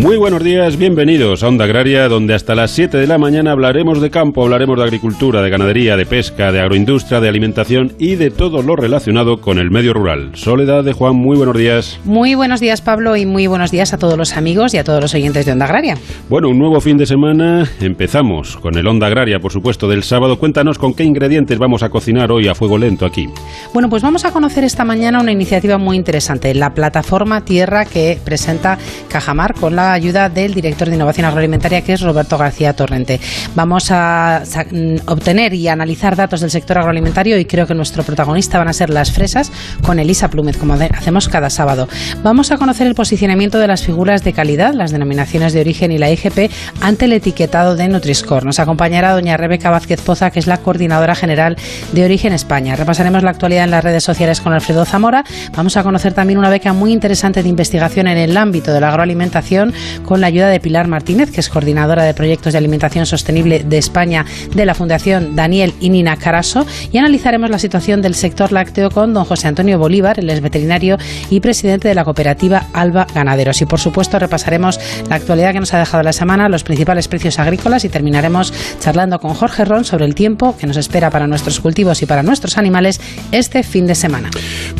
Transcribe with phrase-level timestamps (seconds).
[0.00, 4.00] Muy buenos días, bienvenidos a Onda Agraria, donde hasta las 7 de la mañana hablaremos
[4.00, 8.30] de campo, hablaremos de agricultura, de ganadería, de pesca, de agroindustria, de alimentación y de
[8.30, 10.30] todo lo relacionado con el medio rural.
[10.36, 12.00] Soledad de Juan, muy buenos días.
[12.04, 15.02] Muy buenos días, Pablo, y muy buenos días a todos los amigos y a todos
[15.02, 15.98] los oyentes de Onda Agraria.
[16.30, 17.68] Bueno, un nuevo fin de semana.
[17.78, 20.38] Empezamos con el Onda Agraria, por supuesto, del sábado.
[20.38, 23.28] Cuéntanos con qué ingredientes vamos a cocinar hoy a fuego lento aquí.
[23.74, 28.18] Bueno, pues vamos a conocer esta mañana una iniciativa muy interesante, la plataforma Tierra que
[28.24, 28.78] presenta
[29.10, 33.20] Cajamar con la ayuda del director de Innovación Agroalimentaria, que es Roberto García Torrente.
[33.54, 38.58] Vamos a mm, obtener y analizar datos del sector agroalimentario y creo que nuestro protagonista
[38.58, 41.88] van a ser las fresas con Elisa Plúmez, como hacemos cada sábado.
[42.22, 45.98] Vamos a conocer el posicionamiento de las figuras de calidad, las denominaciones de origen y
[45.98, 48.44] la IGP ante el etiquetado de Nutriscore.
[48.44, 51.56] Nos acompañará doña Rebeca Vázquez Poza, que es la coordinadora general
[51.92, 52.76] de Origen España.
[52.76, 55.24] Repasaremos la actualidad en las redes sociales con Alfredo Zamora.
[55.56, 58.88] Vamos a conocer también una beca muy interesante de investigación en el ámbito de la
[58.88, 59.72] agroalimentación
[60.04, 63.78] con la ayuda de Pilar Martínez, que es coordinadora de proyectos de alimentación sostenible de
[63.78, 68.90] España de la Fundación Daniel y Nina Caraso, y analizaremos la situación del sector lácteo
[68.90, 70.96] con don José Antonio Bolívar, el ex veterinario
[71.30, 73.60] y presidente de la cooperativa Alba Ganaderos.
[73.62, 74.78] Y por supuesto repasaremos
[75.08, 79.18] la actualidad que nos ha dejado la semana, los principales precios agrícolas y terminaremos charlando
[79.18, 82.58] con Jorge Ron sobre el tiempo que nos espera para nuestros cultivos y para nuestros
[82.58, 83.00] animales
[83.32, 84.30] este fin de semana.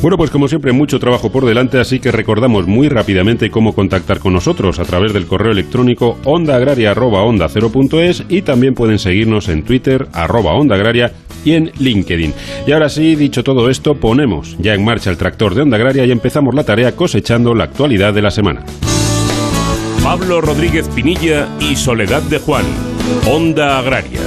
[0.03, 4.19] Bueno, pues como siempre, mucho trabajo por delante, así que recordamos muy rápidamente cómo contactar
[4.19, 10.75] con nosotros través del correo electrónico ondaagraria.onda0.es y también pueden seguirnos en Twitter, arroba onda
[10.75, 11.13] agraria
[11.45, 12.35] y en LinkedIn.
[12.67, 16.05] Y ahora sí, dicho todo esto, ponemos ya en marcha el tractor de Onda Agraria
[16.05, 18.65] y empezamos la tarea cosechando la actualidad de la semana.
[20.03, 22.65] Pablo Rodríguez Pinilla y Soledad de Juan,
[23.29, 24.19] Onda Agraria.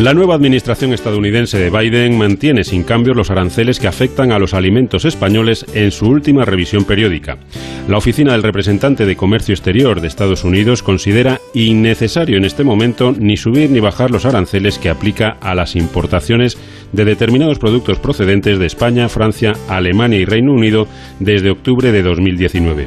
[0.00, 4.54] La nueva administración estadounidense de Biden mantiene sin cambios los aranceles que afectan a los
[4.54, 7.38] alimentos españoles en su última revisión periódica.
[7.88, 13.12] La oficina del representante de Comercio Exterior de Estados Unidos considera innecesario en este momento
[13.18, 16.58] ni subir ni bajar los aranceles que aplica a las importaciones
[16.92, 20.86] de determinados productos procedentes de España, Francia, Alemania y Reino Unido
[21.20, 22.86] desde octubre de 2019.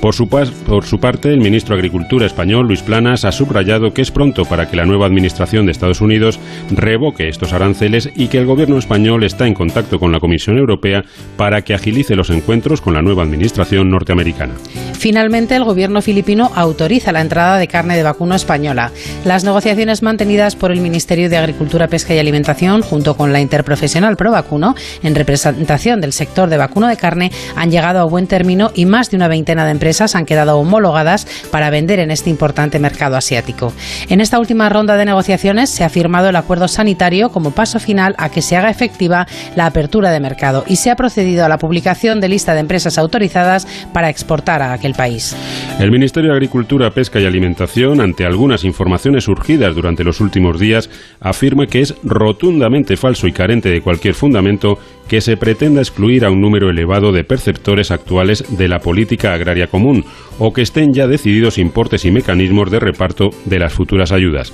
[0.00, 4.02] Por su, por su parte, el ministro de Agricultura español, Luis Planas, ha subrayado que
[4.02, 6.40] es pronto para que la nueva administración de Estados Unidos
[6.70, 11.04] revoque estos aranceles y que el gobierno español está en contacto con la Comisión Europea
[11.36, 14.54] para que agilice los encuentros con la nueva administración norteamericana.
[14.94, 18.92] Finalmente, el gobierno filipino autoriza la entrada de carne de vacuno española.
[19.24, 24.16] Las negociaciones mantenidas por el Ministerio de Agricultura, Pesca y Alimentación, junto con la interprofesional
[24.16, 28.70] Pro Vacuno, en representación del sector de vacuno de carne, han llegado a buen término
[28.74, 32.78] y más de una veintena de empresas han quedado homologadas para vender en este importante
[32.78, 33.72] mercado asiático.
[34.08, 38.14] En esta última ronda de negociaciones se ha firmado el acuerdo sanitario como paso final
[38.18, 39.26] a que se haga efectiva
[39.56, 42.98] la apertura de mercado y se ha procedido a la publicación de lista de empresas
[42.98, 45.36] autorizadas para exportar a aquel país.
[45.78, 50.90] El Ministerio de Agricultura, Pesca y Alimentación, ante algunas informaciones surgidas durante los últimos días,
[51.20, 54.78] afirma que es rotundamente falso y carente de cualquier fundamento
[55.08, 59.66] que se pretenda excluir a un número elevado de perceptores actuales de la política agraria
[59.66, 60.04] común
[60.38, 64.52] o que estén ya decididos importes y mecanismos de reparto de las futuras ayudas.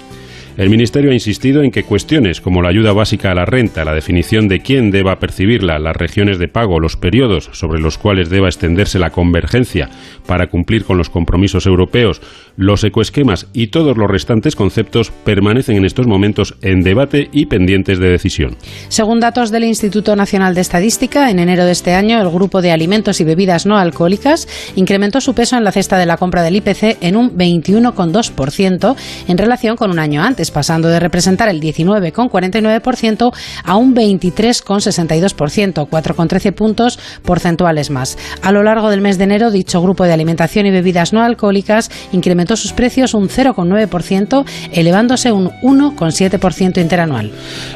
[0.58, 3.94] El Ministerio ha insistido en que cuestiones como la ayuda básica a la renta, la
[3.94, 8.48] definición de quién deba percibirla, las regiones de pago, los periodos sobre los cuales deba
[8.48, 9.88] extenderse la convergencia
[10.26, 12.20] para cumplir con los compromisos europeos,
[12.56, 18.00] los ecoesquemas y todos los restantes conceptos permanecen en estos momentos en debate y pendientes
[18.00, 18.56] de decisión.
[18.88, 22.72] Según datos del Instituto Nacional de Estadística, en enero de este año el grupo de
[22.72, 26.56] alimentos y bebidas no alcohólicas incrementó su peso en la cesta de la compra del
[26.56, 28.96] IPC en un 21,2%
[29.28, 33.32] en relación con un año antes pasando de representar el 19,49%
[33.64, 38.18] a un 23,62%, 4,13 puntos porcentuales más.
[38.42, 41.90] A lo largo del mes de enero, dicho grupo de alimentación y bebidas no alcohólicas
[42.12, 47.30] incrementó sus precios un 0,9%, elevándose un 1,7% interanual.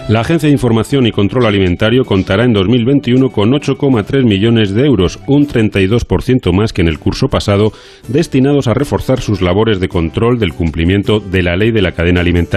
[0.09, 5.19] La Agencia de Información y Control Alimentario contará en 2021 con 8,3 millones de euros,
[5.27, 7.73] un 32% más que en el curso pasado,
[8.09, 12.21] destinados a reforzar sus labores de control del cumplimiento de la ley de la cadena
[12.21, 12.52] alimentaria.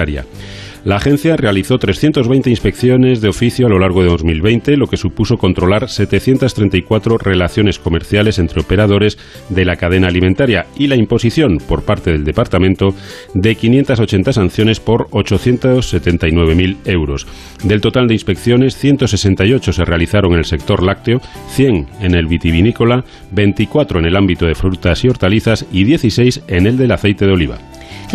[0.86, 5.38] La agencia realizó 320 inspecciones de oficio a lo largo de 2020, lo que supuso
[5.38, 9.18] controlar 734 relaciones comerciales entre operadores
[9.50, 12.94] de la cadena alimentaria y la imposición por parte del departamento
[13.34, 17.26] de 580 sanciones por 879.000 euros.
[17.64, 21.20] Del total de inspecciones, 168 se realizaron en el sector lácteo,
[21.50, 26.68] 100 en el vitivinícola, 24 en el ámbito de frutas y hortalizas y 16 en
[26.68, 27.58] el del aceite de oliva.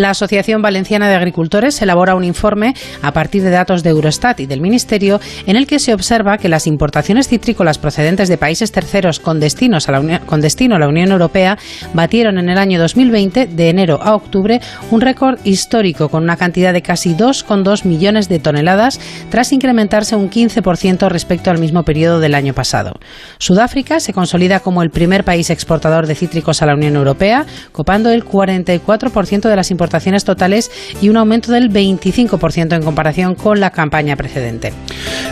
[0.01, 4.47] La Asociación Valenciana de Agricultores elabora un informe a partir de datos de Eurostat y
[4.47, 9.21] del Ministerio en el que se observa que las importaciones citrícolas procedentes de países terceros
[9.21, 11.59] con, destino a la Unión Europea
[11.93, 16.73] batieron en el año 2020, de enero a octubre, un récord histórico con una cantidad
[16.73, 18.99] de casi 2,2 millones de toneladas,
[19.29, 22.95] tras incrementarse un 15% respecto al mismo periodo del año pasado.
[23.37, 28.11] Sudáfrica se consolida como el primer país exportador de cítricos a la Unión Europea, copando
[28.11, 30.71] el 44% de las importaciones importaciones totales
[31.03, 34.73] y un aumento del 25% en comparación con la campaña precedente.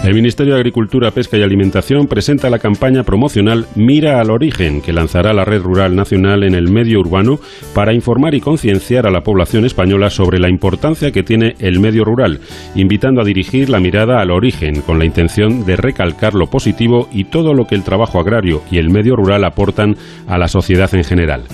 [0.02, 4.92] El Ministerio de Agricultura, Pesca y Alimentación presenta la campaña promocional Mira al Origen, que
[4.92, 7.38] lanzará la Red Rural Nacional en el medio urbano
[7.72, 12.04] para informar y concienciar a la población española sobre la importancia que tiene el medio
[12.04, 12.40] rural,
[12.74, 17.24] invitando a dirigir la mirada al origen con la intención de recalcar lo positivo y
[17.24, 19.94] todo lo que el trabajo agrario y el medio rural aportan
[20.26, 21.44] a la sociedad en general.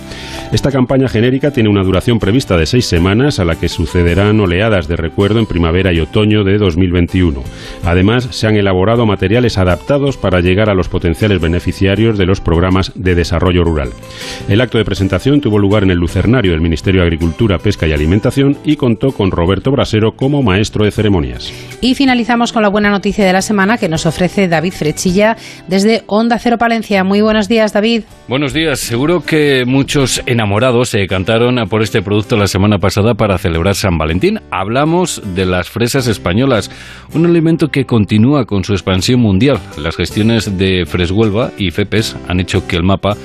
[0.52, 4.88] Esta campaña genérica tiene una duración prevista de seis semanas a la que sucederán oleadas
[4.88, 7.42] de recuerdo en primavera y otoño de 2021.
[7.84, 12.92] Además, se han elaborado materiales adaptados para llegar a los potenciales beneficiarios de los programas
[12.94, 13.90] de desarrollo rural.
[14.48, 17.92] El acto de presentación tuvo lugar en el Lucernario del Ministerio de Agricultura, Pesca y
[17.92, 21.52] Alimentación y contó con Roberto Brasero como maestro de ceremonias.
[21.80, 25.36] Y finalizamos con la buena noticia de la semana que nos ofrece David Frechilla
[25.68, 27.04] desde Onda Cero Palencia.
[27.04, 28.02] Muy buenos días, David.
[28.28, 28.80] Buenos días.
[28.80, 33.98] Seguro que muchos enamorados se cantaron por este producto la semana pasada para celebrar San
[33.98, 34.40] Valentín.
[34.50, 36.70] Hablamos de las fresas españolas,
[37.12, 39.58] un alimento que continúa con su expansión mundial.
[39.76, 43.16] Las gestiones de Freshuelva y FEPES han hecho que el mapa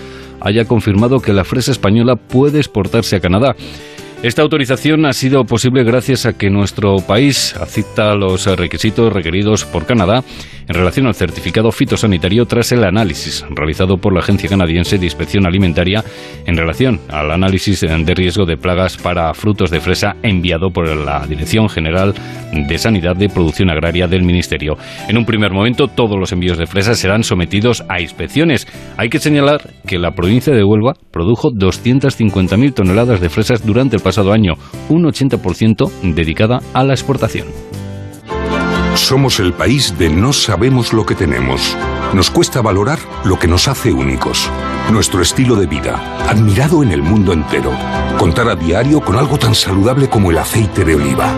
[0.41, 3.55] haya confirmado que la fresa española puede exportarse a Canadá.
[4.21, 9.85] Esta autorización ha sido posible gracias a que nuestro país acepta los requisitos requeridos por
[9.85, 10.25] Canadá
[10.67, 15.47] en relación al certificado fitosanitario tras el análisis realizado por la Agencia Canadiense de Inspección
[15.47, 16.03] Alimentaria
[16.45, 21.25] en relación al análisis de riesgo de plagas para frutos de fresa enviado por la
[21.25, 22.13] Dirección General
[22.51, 24.77] de Sanidad de Producción Agraria del Ministerio.
[25.07, 28.67] En un primer momento, todos los envíos de fresas serán sometidos a inspecciones.
[28.97, 34.03] Hay que señalar que la provincia de Huelva produjo 250.000 toneladas de fresas durante el
[34.09, 34.55] pasado año,
[34.89, 37.45] un 80% dedicada a la exportación.
[38.95, 41.77] Somos el país de no sabemos lo que tenemos.
[42.15, 44.49] Nos cuesta valorar lo que nos hace únicos.
[44.91, 47.71] Nuestro estilo de vida, admirado en el mundo entero.
[48.17, 51.31] Contar a diario con algo tan saludable como el aceite de oliva.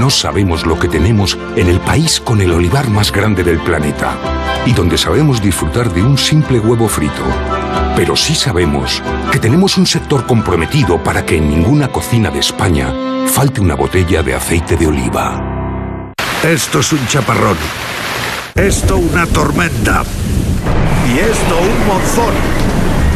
[0.00, 4.16] No sabemos lo que tenemos en el país con el olivar más grande del planeta.
[4.64, 7.22] Y donde sabemos disfrutar de un simple huevo frito.
[7.96, 9.02] Pero sí sabemos
[9.32, 12.94] que tenemos un sector comprometido para que en ninguna cocina de España
[13.28, 16.12] falte una botella de aceite de oliva.
[16.42, 17.56] Esto es un chaparrón.
[18.54, 20.04] Esto una tormenta.
[21.06, 22.34] Y esto un monzón.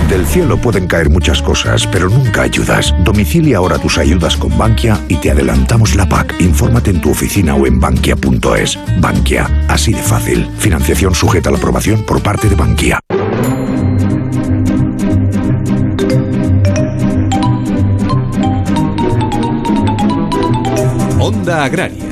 [0.09, 2.95] Del cielo pueden caer muchas cosas, pero nunca ayudas.
[2.99, 6.35] Domicilia ahora tus ayudas con Bankia y te adelantamos la PAC.
[6.41, 8.79] Infórmate en tu oficina o en bankia.es.
[9.01, 10.51] Bankia, así de fácil.
[10.59, 13.01] Financiación sujeta a la aprobación por parte de Bankia.
[21.23, 22.03] Onda Agraria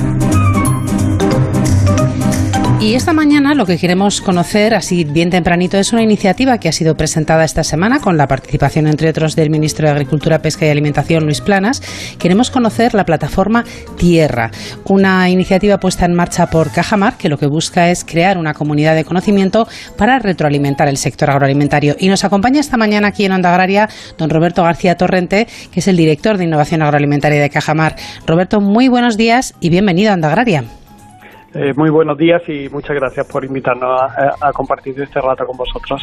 [2.81, 6.73] y esta mañana lo que queremos conocer, así bien tempranito, es una iniciativa que ha
[6.73, 10.71] sido presentada esta semana con la participación, entre otros, del ministro de Agricultura, Pesca y
[10.71, 11.83] Alimentación, Luis Planas.
[12.19, 13.65] Queremos conocer la plataforma
[13.99, 14.51] Tierra,
[14.85, 18.95] una iniciativa puesta en marcha por Cajamar que lo que busca es crear una comunidad
[18.95, 19.69] de conocimiento
[19.99, 21.97] para retroalimentar el sector agroalimentario.
[21.99, 25.89] Y nos acompaña esta mañana aquí en Onda Agraria don Roberto García Torrente, que es
[25.89, 27.97] el director de Innovación Agroalimentaria de Cajamar.
[28.27, 30.80] Roberto, muy buenos días y bienvenido a Onda Agraria.
[31.53, 34.01] Eh, muy buenos días y muchas gracias por invitarnos
[34.41, 36.01] a, compartir este rato con vosotros.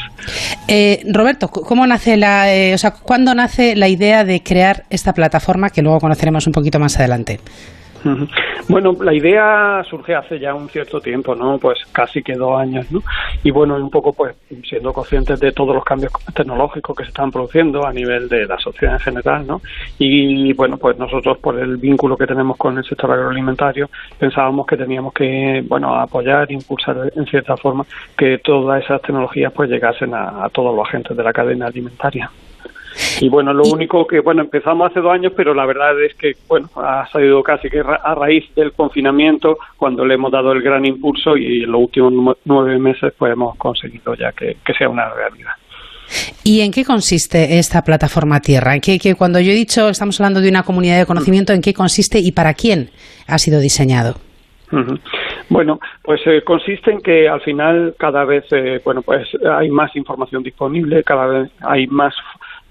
[0.67, 5.13] Eh, Roberto, ¿cómo nace la, eh, o sea, cuándo nace la idea de crear esta
[5.13, 7.39] plataforma que luego conoceremos un poquito más adelante?
[8.69, 11.57] Bueno, la idea surge hace ya un cierto tiempo, ¿no?
[11.57, 13.01] Pues casi que dos años, ¿no?
[13.43, 14.35] Y bueno, un poco pues
[14.67, 18.57] siendo conscientes de todos los cambios tecnológicos que se están produciendo a nivel de la
[18.57, 19.61] sociedad en general, ¿no?
[19.97, 24.77] Y bueno, pues nosotros por el vínculo que tenemos con el sector agroalimentario pensábamos que
[24.77, 27.85] teníamos que, bueno, apoyar, impulsar en cierta forma
[28.17, 32.29] que todas esas tecnologías pues llegasen a todos los agentes de la cadena alimentaria.
[33.19, 36.33] Y bueno, lo único que, bueno, empezamos hace dos años, pero la verdad es que,
[36.47, 40.85] bueno, ha salido casi que a raíz del confinamiento, cuando le hemos dado el gran
[40.85, 45.51] impulso y en los últimos nueve meses, pues hemos conseguido ya que, sea una realidad.
[46.43, 48.75] ¿Y en qué consiste esta plataforma Tierra?
[48.75, 51.61] ¿En qué, que cuando yo he dicho, estamos hablando de una comunidad de conocimiento, ¿en
[51.61, 52.89] qué consiste y para quién
[53.27, 54.15] ha sido diseñado?
[55.49, 59.95] Bueno, pues eh, consiste en que al final cada vez, eh, bueno, pues hay más
[59.95, 62.13] información disponible, cada vez hay más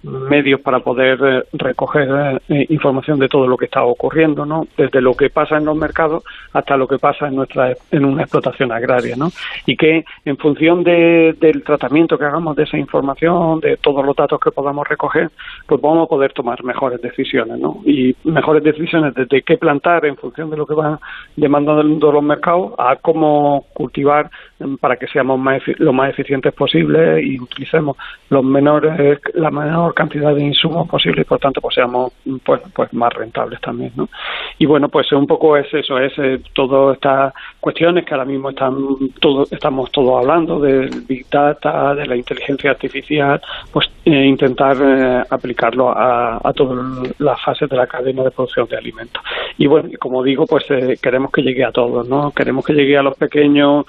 [0.06, 4.66] medios para poder eh, recoger eh, información de todo lo que está ocurriendo, ¿no?
[4.76, 8.22] Desde lo que pasa en los mercados hasta lo que pasa en nuestra en una
[8.22, 9.30] explotación agraria, ¿no?
[9.66, 14.40] Y que en función del tratamiento que hagamos de esa información, de todos los datos
[14.40, 15.30] que podamos recoger,
[15.66, 17.80] pues vamos a poder tomar mejores decisiones, ¿no?
[17.84, 20.98] Y mejores decisiones desde qué plantar en función de lo que van
[21.36, 24.30] demandando los mercados a cómo cultivar
[24.80, 27.96] para que seamos más lo más eficientes posible y utilicemos
[28.30, 32.92] los menores la menor cantidad de insumos posible y por tanto pues seamos pues, pues
[32.94, 34.08] más rentables también ¿no?
[34.58, 38.50] y bueno pues un poco es eso es eh, todas estas cuestiones que ahora mismo
[38.50, 38.76] están
[39.20, 45.22] todo, estamos todos hablando del big data de la inteligencia artificial pues eh, intentar eh,
[45.28, 49.22] aplicarlo a, a todas las fases de la cadena de producción de alimentos
[49.58, 50.64] y bueno como digo pues
[51.02, 53.84] queremos que llegue a todos no queremos que llegue a los pequeños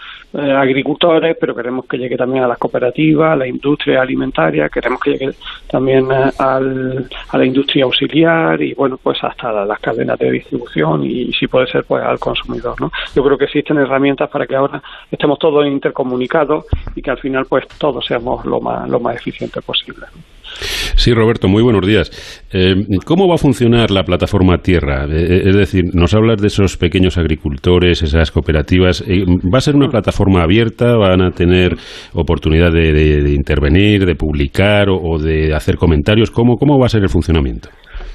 [0.57, 5.11] agricultores pero queremos que llegue también a las cooperativas a la industria alimentaria queremos que
[5.11, 5.31] llegue
[5.69, 11.31] también al, a la industria auxiliar y bueno pues hasta las cadenas de distribución y,
[11.33, 14.81] si puede ser pues al consumidor no yo creo que existen herramientas para que ahora
[15.11, 19.61] estemos todos intercomunicados y que al final pues todos seamos lo más lo más eficiente
[19.61, 20.05] posible
[20.95, 22.11] Sí, Roberto, muy buenos días.
[22.51, 25.05] Eh, ¿Cómo va a funcionar la plataforma Tierra?
[25.05, 29.03] Eh, eh, es decir, nos hablas de esos pequeños agricultores, esas cooperativas.
[29.03, 30.95] ¿Va a ser una plataforma abierta?
[30.95, 31.75] ¿Van a tener
[32.13, 36.31] oportunidad de, intervenir, de publicar o, de hacer comentarios?
[36.31, 37.69] ¿Cómo, ¿Cómo va a ser el funcionamiento?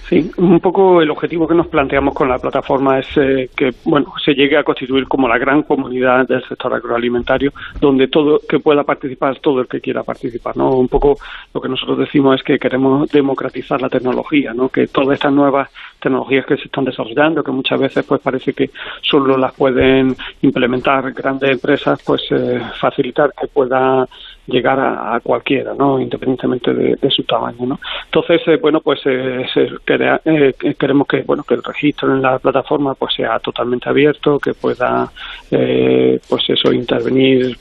[0.08, 4.12] Sí, un poco el objetivo que nos planteamos con la plataforma es eh, que bueno
[4.22, 8.82] se llegue a constituir como la gran comunidad del sector agroalimentario donde todo que pueda
[8.82, 10.70] participar todo el que quiera participar, ¿no?
[10.70, 11.16] Un poco
[11.54, 14.68] lo que nosotros decimos es que queremos democratizar la tecnología, ¿no?
[14.68, 18.70] Que todas estas nuevas tecnologías que se están desarrollando, que muchas veces pues parece que
[19.02, 24.06] solo las pueden implementar grandes empresas, pues eh, facilitar que pueda
[24.46, 26.00] llegar a, cualquiera, ¿no?
[26.00, 27.80] Independientemente de, su tamaño, ¿no?
[28.06, 32.94] Entonces, eh, bueno, pues eh, eh, queremos que, bueno, que el registro en la plataforma
[32.94, 35.10] pues sea totalmente abierto, que pueda,
[35.50, 37.56] pues eso, intervenir,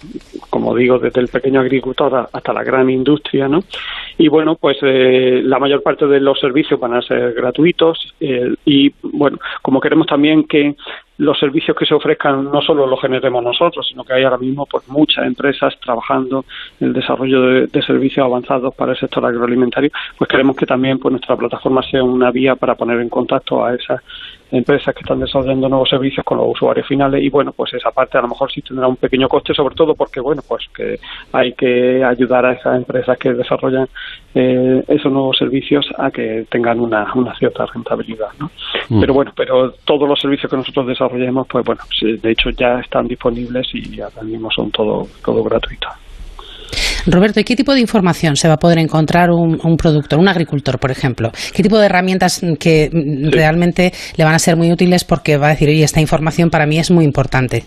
[0.50, 3.60] como digo, desde el pequeño agricultor hasta la gran industria, ¿no?
[4.18, 8.16] Y bueno, pues la mayor parte de los servicios van a ser gratuitos
[8.66, 10.76] y, bueno, como queremos también que
[11.18, 14.66] los servicios que se ofrezcan no solo los generemos nosotros, sino que hay ahora mismo
[14.66, 16.46] pues muchas empresas trabajando
[16.80, 21.12] en el desarrollo de, servicios avanzados para el sector agroalimentario, pues queremos que también pues
[21.12, 24.02] nuestra plataforma sea una vía para poner en contacto a esas
[24.52, 28.18] empresas que están desarrollando nuevos servicios con los usuarios finales y bueno pues esa parte
[28.18, 31.00] a lo mejor sí tendrá un pequeño coste sobre todo porque bueno pues que
[31.32, 33.88] hay que ayudar a esas empresas que desarrollan
[34.36, 38.52] eh, esos nuevos servicios a que tengan una, una cierta rentabilidad ¿no?
[38.90, 39.00] Mm.
[39.00, 43.08] pero bueno pero todos los servicios que nosotros desarrollemos pues bueno de hecho ya están
[43.08, 46.11] disponibles y ahora mismo son todo todo gratuitos
[47.08, 50.80] Roberto, ¿y qué tipo de información se va a poder encontrar un, productor, un agricultor,
[50.80, 51.32] por ejemplo?
[51.54, 52.90] ¿Qué tipo de herramientas que
[53.32, 56.66] realmente le van a ser muy útiles porque va a decir, oye, esta información para
[56.66, 57.64] mí es muy importante?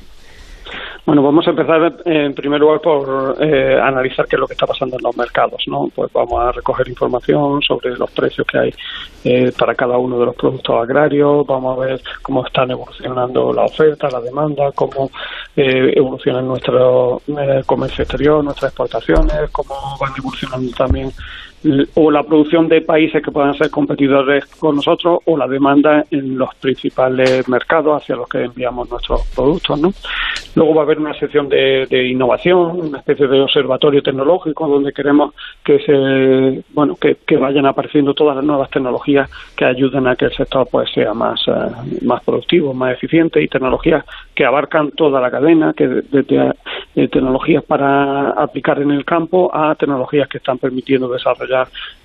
[1.07, 4.67] Bueno, vamos a empezar en primer lugar por eh, analizar qué es lo que está
[4.67, 5.89] pasando en los mercados, ¿no?
[5.95, 8.75] Pues vamos a recoger información sobre los precios que hay
[9.23, 13.65] eh, para cada uno de los productos agrarios, vamos a ver cómo están evolucionando la
[13.65, 15.11] oferta, la demanda, cómo
[15.55, 17.21] eh, evoluciona nuestro
[17.67, 21.11] comercio exterior, nuestras exportaciones, cómo van evolucionando también
[21.95, 26.37] o la producción de países que puedan ser competidores con nosotros o la demanda en
[26.37, 29.81] los principales mercados hacia los que enviamos nuestros productos.
[29.81, 29.93] ¿no?
[30.55, 35.35] Luego va a haber una sección de, innovación, una especie de observatorio tecnológico donde queremos
[35.65, 40.33] que se bueno que, vayan apareciendo todas las nuevas tecnologías que ayuden a que el
[40.35, 41.53] sector pues sea más eh,
[42.03, 44.05] más productivo, más eficiente y tecnologías
[44.35, 46.53] que abarcan toda la cadena, que desde
[46.95, 51.54] eh, tecnologías para aplicar en el campo a tecnologías que están permitiendo desarrollar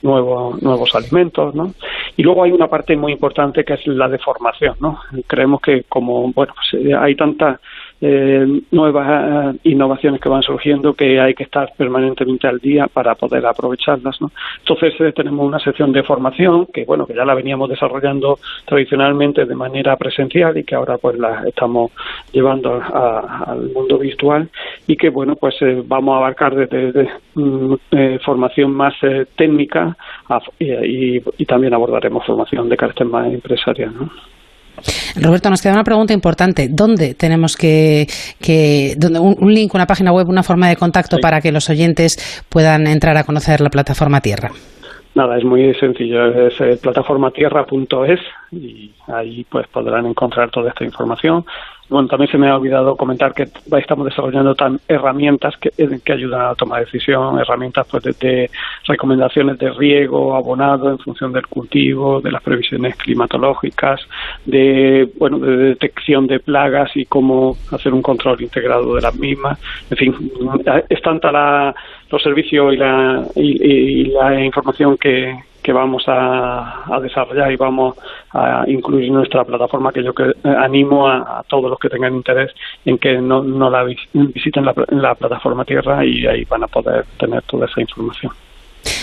[0.02, 1.74] nuevos, alimentos, ¿no?
[2.16, 5.00] Y luego hay una parte muy importante que es la de formación, ¿no?
[5.28, 7.60] Creemos que como, bueno, pues, eh, hay tanta
[8.02, 13.16] eh, nuevas eh, innovaciones que van surgiendo que hay que estar permanentemente al día para
[13.16, 14.22] poder aprovecharlas.
[14.22, 14.32] ¿no?
[14.60, 19.46] Entonces eh, tenemos una sección de formación que bueno que ya la veníamos desarrollando tradicionalmente
[19.46, 21.92] de manera presencial y que ahora pues la estamos
[22.32, 24.50] llevando al mundo virtual
[24.88, 27.76] y que bueno pues vamos a abarcar desde, mm,
[28.24, 28.94] formación más
[29.36, 29.98] técnica
[30.58, 33.94] y, y, también abordaremos formación de carácter más empresarial.
[33.94, 34.39] ¿no?
[35.16, 36.68] Roberto, nos queda una pregunta importante.
[36.70, 38.08] ¿Dónde tenemos que,
[38.42, 42.88] que un, link, una página web, una forma de contacto para que los oyentes puedan
[42.88, 44.52] entrar a conocer la plataforma Tierra?
[45.16, 46.48] Nada, es muy sencillo.
[46.48, 48.20] Es eh, plataformatierra.es
[48.52, 51.46] y ahí pues podrán encontrar toda esta información.
[51.90, 56.14] Bueno, también se me ha olvidado comentar que estamos desarrollando tan herramientas que, eh, que
[56.14, 58.50] ayudan a tomar decisión, herramientas pues de,
[58.86, 64.02] recomendaciones de riego, abonado en función del cultivo, de las previsiones climatológicas,
[64.46, 69.60] de bueno, de detección de plagas y cómo hacer un control integrado de las mismas.
[69.90, 70.32] En fin,
[70.90, 71.74] es tanta la,
[72.12, 77.96] los servicios y la, y la información que, que vamos a, desarrollar y vamos
[78.34, 82.16] a incluir en nuestra plataforma que yo que, eh, animo a, todos los que tengan
[82.16, 82.52] interés
[82.86, 87.06] en que no, no la visiten la, la plataforma Tierra y ahí van a poder
[87.20, 88.32] tener toda esa información.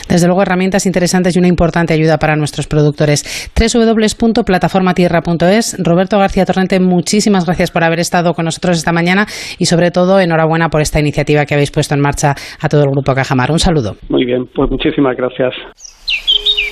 [0.09, 3.49] Desde luego, herramientas interesantes y una importante ayuda para nuestros productores.
[3.55, 5.77] www.plataformatierra.es.
[5.79, 9.27] Roberto García Torrente, muchísimas gracias por haber estado con nosotros esta mañana
[9.59, 12.91] y, sobre todo, enhorabuena por esta iniciativa que habéis puesto en marcha a todo el
[12.91, 13.53] Grupo Cajamar.
[13.53, 13.95] Un saludo.
[14.09, 15.55] Muy bien, pues muchísimas gracias.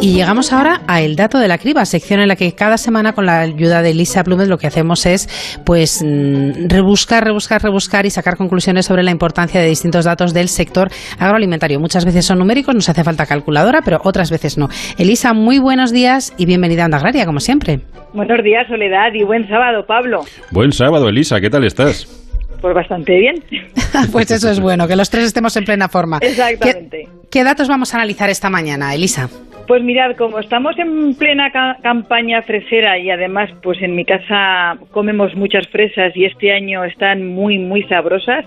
[0.00, 3.14] Y llegamos ahora a El Dato de la Criba, sección en la que cada semana
[3.14, 5.26] con la ayuda de Elisa Plumet lo que hacemos es
[5.66, 10.48] pues mm, rebuscar, rebuscar, rebuscar y sacar conclusiones sobre la importancia de distintos datos del
[10.48, 10.88] sector
[11.18, 11.80] agroalimentario.
[11.80, 14.68] Muchas veces son numéricos, nos hace falta calculadora, pero otras veces no.
[14.98, 17.80] Elisa, muy buenos días y bienvenida a Onda Agraria, como siempre.
[18.14, 20.20] Buenos días, Soledad, y buen sábado, Pablo.
[20.52, 22.06] Buen sábado, Elisa, ¿qué tal estás?
[22.60, 23.34] Pues bastante bien.
[24.12, 26.18] pues eso es bueno, que los tres estemos en plena forma.
[26.20, 27.08] Exactamente.
[27.30, 29.28] ¿Qué, datos vamos a analizar esta mañana, Elisa?
[29.68, 31.52] Pues mirad, como estamos en plena
[31.82, 37.26] campaña fresera y además pues en mi casa comemos muchas fresas y este año están
[37.26, 38.46] muy muy sabrosas,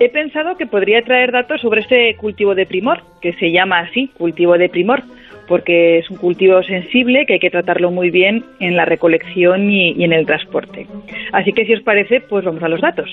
[0.00, 4.08] he pensado que podría traer datos sobre este cultivo de primor, que se llama así,
[4.16, 5.02] cultivo de primor,
[5.46, 9.92] porque es un cultivo sensible que hay que tratarlo muy bien en la recolección y,
[9.92, 10.86] y en el transporte.
[11.32, 13.10] Así que si os parece, pues vamos a los datos.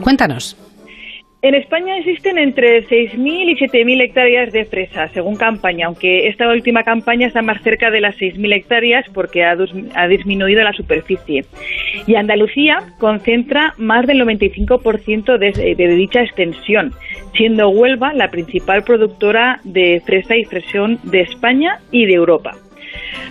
[0.00, 0.56] Cuéntanos.
[1.44, 6.84] En España existen entre 6.000 y 7.000 hectáreas de fresa, según campaña, aunque esta última
[6.84, 9.54] campaña está más cerca de las 6.000 hectáreas porque ha,
[10.08, 11.44] disminuido la superficie.
[12.06, 16.94] Y Andalucía concentra más del 95% de, de dicha extensión,
[17.36, 22.52] siendo Huelva la principal productora de fresa y fresión de España y de Europa.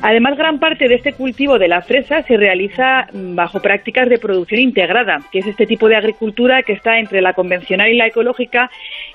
[0.02, 4.62] Además, gran parte de este cultivo de la fresa se realiza bajo prácticas de producción
[4.62, 8.69] integrada, que es este tipo de agricultura que está entre la convencional y la ecológica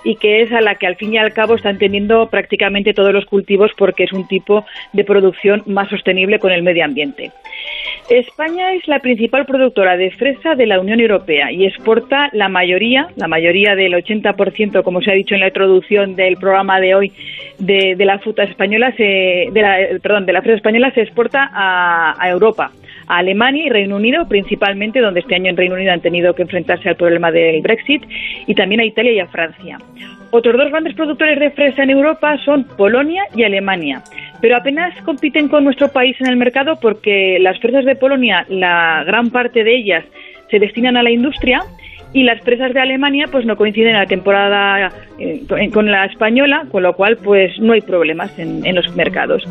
[0.05, 3.13] y que es a la que al fin y al cabo están teniendo prácticamente todos
[3.13, 7.33] los cultivos porque es un tipo de producción más sostenible con el medio ambiente.
[8.11, 13.09] España es la principal productora de fresa de la Unión Europea y exporta la mayoría,
[13.17, 17.13] la mayoría del 80%, como se ha dicho en la introducción del programa de hoy,
[17.59, 22.31] de, la fruta española, de la, perdón, de la fresa española se exporta a, a
[22.31, 22.73] Europa
[23.09, 26.43] a Alemania y Reino Unido, principalmente, donde este año en Reino Unido han tenido que
[26.43, 28.05] enfrentarse al problema del Brexit,
[28.47, 29.79] y también a Italia y a Francia.
[30.31, 34.03] Otros dos grandes productores de fresa en Europa son Polonia y Alemania,
[34.41, 39.05] pero apenas compiten con nuestro país en el mercado porque las fresas de Polonia, la
[39.05, 40.05] gran parte de ellas,
[40.51, 41.63] se destinan a la industria
[42.13, 46.67] y las presas de Alemania pues no coinciden en la temporada eh, con la española,
[46.71, 49.45] con lo cual pues no hay problemas en, en, los mercados.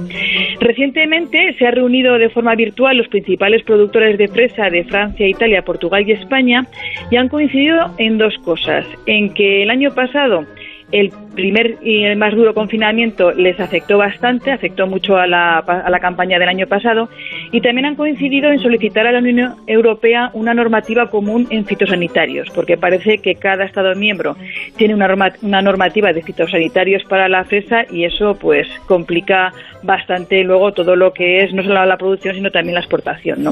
[0.60, 5.62] Recientemente se ha reunido de forma virtual los principales productores de fresa de Francia, Italia,
[5.62, 6.65] Portugal y España
[7.12, 10.45] y han coincidido en dos cosas, en que el año pasado
[10.91, 15.89] el primer y el más duro confinamiento les afectó bastante, afectó mucho a la, a
[15.89, 17.10] la campaña del año pasado
[17.52, 22.50] y también han coincidido en solicitar a la Unión Europea una normativa común en fitosanitarios,
[22.56, 24.36] porque parece que cada Estado miembro
[24.78, 25.08] tiene una,
[25.43, 31.13] una normativa de fitosanitarios para la fresa y eso pues complica bastante luego todo lo
[31.13, 33.52] que es no solo la producción sino también la exportación, ¿no?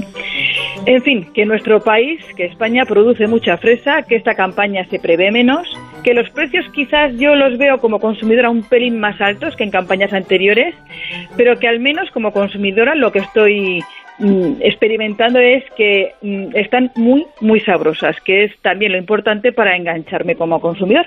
[0.86, 5.32] En fin, que nuestro país, que España produce mucha fresa, que esta campaña se prevé
[5.32, 5.68] menos,
[6.04, 9.72] que los precios quizás yo los veo como consumidora un pelín más altos que en
[9.72, 10.76] campañas anteriores,
[11.38, 13.84] pero que al menos como consumidora lo que estoy
[14.20, 19.76] mm, experimentando es que mm, están muy, muy sabrosas, que es también lo importante para
[19.76, 21.06] engancharme como consumidor.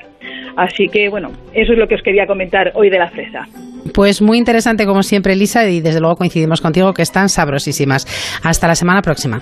[0.57, 3.47] Así que, bueno, eso es lo que os quería comentar hoy de la fresa.
[3.95, 8.07] Pues muy interesante como siempre, Elisa, y desde luego coincidimos contigo que están sabrosísimas.
[8.43, 9.41] Hasta la semana próxima.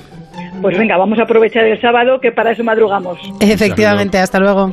[0.62, 3.18] Pues venga, vamos a aprovechar el sábado que para eso madrugamos.
[3.40, 4.72] Efectivamente, hasta luego.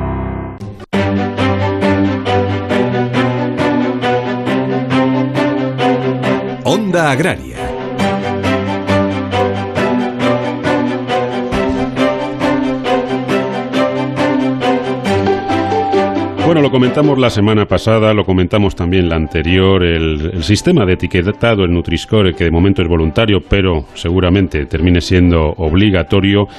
[6.71, 7.60] Onda Agraria
[16.51, 21.63] Bueno, lo comentamos la semana pasada, lo comentamos también la anterior, el, sistema de etiquetado,
[21.63, 26.49] el Nutri-Score, que de momento es voluntario, pero seguramente termine siendo obligatorio,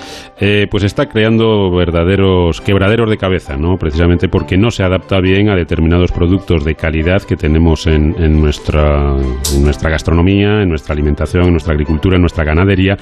[0.41, 3.77] eh, pues está creando verdaderos quebraderos de cabeza, ¿no?
[3.77, 9.15] Precisamente porque no se adapta bien a determinados productos de calidad que tenemos en, nuestra,
[9.61, 12.97] nuestra gastronomía, en nuestra alimentación, en nuestra agricultura, en nuestra ganadería,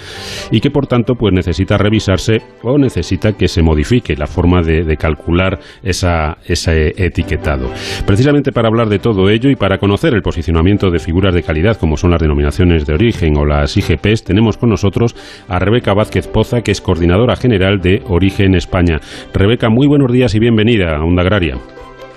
[0.50, 4.83] y que por tanto pues necesita revisarse o necesita que se modifique la forma de,
[4.83, 7.68] de calcular esa, esa etiquetado.
[8.06, 11.76] Precisamente para hablar de todo ello y para conocer el posicionamiento de figuras de calidad
[11.76, 15.14] como son las denominaciones de origen o las IGPs, tenemos con nosotros
[15.48, 18.98] a Rebeca Vázquez Poza, que es coordinadora general de Origen España.
[19.32, 21.56] Rebeca, muy buenos días y bienvenida a Onda Agraria.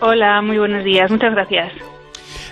[0.01, 1.71] Hola, muy buenos días, muchas gracias.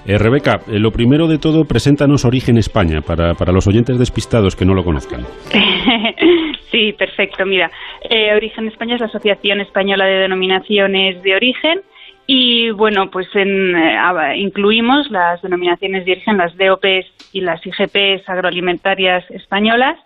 [0.05, 4.55] Eh, Rebeca, eh, lo primero de todo, preséntanos Origen España para, para los oyentes despistados
[4.55, 5.21] que no lo conozcan.
[6.71, 7.45] sí, perfecto.
[7.45, 7.69] Mira,
[8.09, 11.81] eh, Origen España es la Asociación Española de Denominaciones de Origen
[12.27, 18.27] y bueno, pues en, eh, incluimos las denominaciones de origen, las DOPs y las IGPs
[18.29, 19.97] agroalimentarias españolas.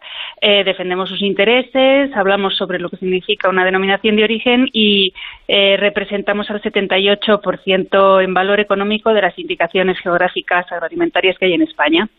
[0.42, 5.14] Eh, defendemos sus intereses, hablamos sobre lo que significa una denominación de origen y
[5.48, 11.64] eh, representamos al 78% en valor económico de las indicaciones geográficas agroalimentarias que hay en
[11.64, 12.10] España.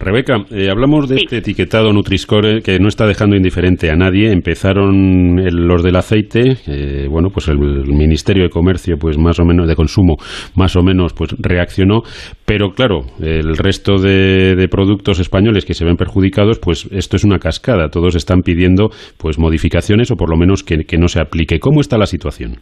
[0.00, 4.30] Rebeca, eh, hablamos de este etiquetado Nutri-Score que no está dejando indiferente a nadie.
[4.30, 9.66] Empezaron los del aceite, eh, bueno, pues el, Ministerio de Comercio, pues más o menos
[9.66, 10.14] de consumo,
[10.54, 12.02] más o menos, pues reaccionó.
[12.44, 17.38] Pero claro, el resto de, productos españoles que se ven perjudicados, pues esto es una
[17.38, 17.88] cascada.
[17.88, 21.58] Todos están pidiendo, pues modificaciones o por lo menos que no se aplique.
[21.58, 22.58] ¿Cómo está la situación?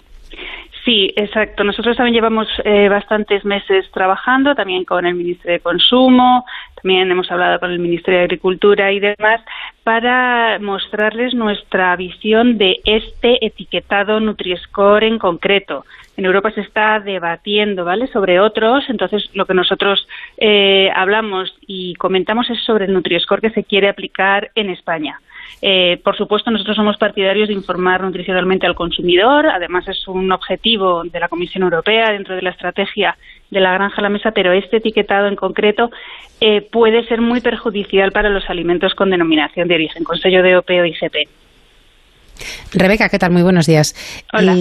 [0.87, 1.64] Sí, exacto.
[1.64, 6.44] Nosotros también llevamos eh, bastantes meses trabajando, también con el Ministerio de Consumo,
[6.81, 9.40] también hemos hablado con el Ministerio de Agricultura y demás,
[9.83, 15.85] para mostrarles nuestra visión de este etiquetado Nutri-Score en concreto.
[16.16, 18.85] En Europa se está debatiendo, ¿vale?, sobre otros.
[18.88, 23.88] Entonces, lo que nosotros eh, hablamos y comentamos es sobre el Nutri-Score que se quiere
[23.88, 25.18] aplicar en España.
[25.63, 29.47] Eh, por supuesto, nosotros somos partidarios de informar nutricionalmente al consumidor.
[29.47, 33.17] Además, es un objetivo de la Comisión Europea dentro de la estrategia
[33.51, 35.91] de la granja a la mesa, pero este etiquetado en concreto
[36.41, 40.57] eh, puede ser muy perjudicial para los alimentos con denominación de origen, con sello de
[40.57, 41.29] OP o IGP.
[42.75, 43.33] Rebeca, ¿qué tal?
[43.33, 43.95] Muy buenos días.
[44.33, 44.55] Hola.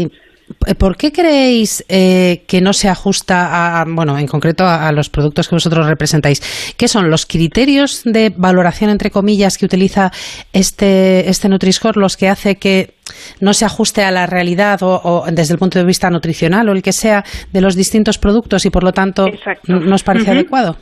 [0.77, 5.47] ¿Por qué creéis eh, que no se ajusta, a, bueno, en concreto a, los productos
[5.47, 6.75] que vosotros representáis?
[6.77, 10.12] ¿Qué son los criterios de valoración, entre comillas, que utiliza
[10.53, 12.93] este, este Nutri-Score los que hace que
[13.39, 16.84] no se ajuste a la realidad o, desde el punto de vista nutricional o el
[16.84, 19.25] que sea de los distintos productos y, por lo tanto,
[19.67, 20.77] no nos parece adecuado?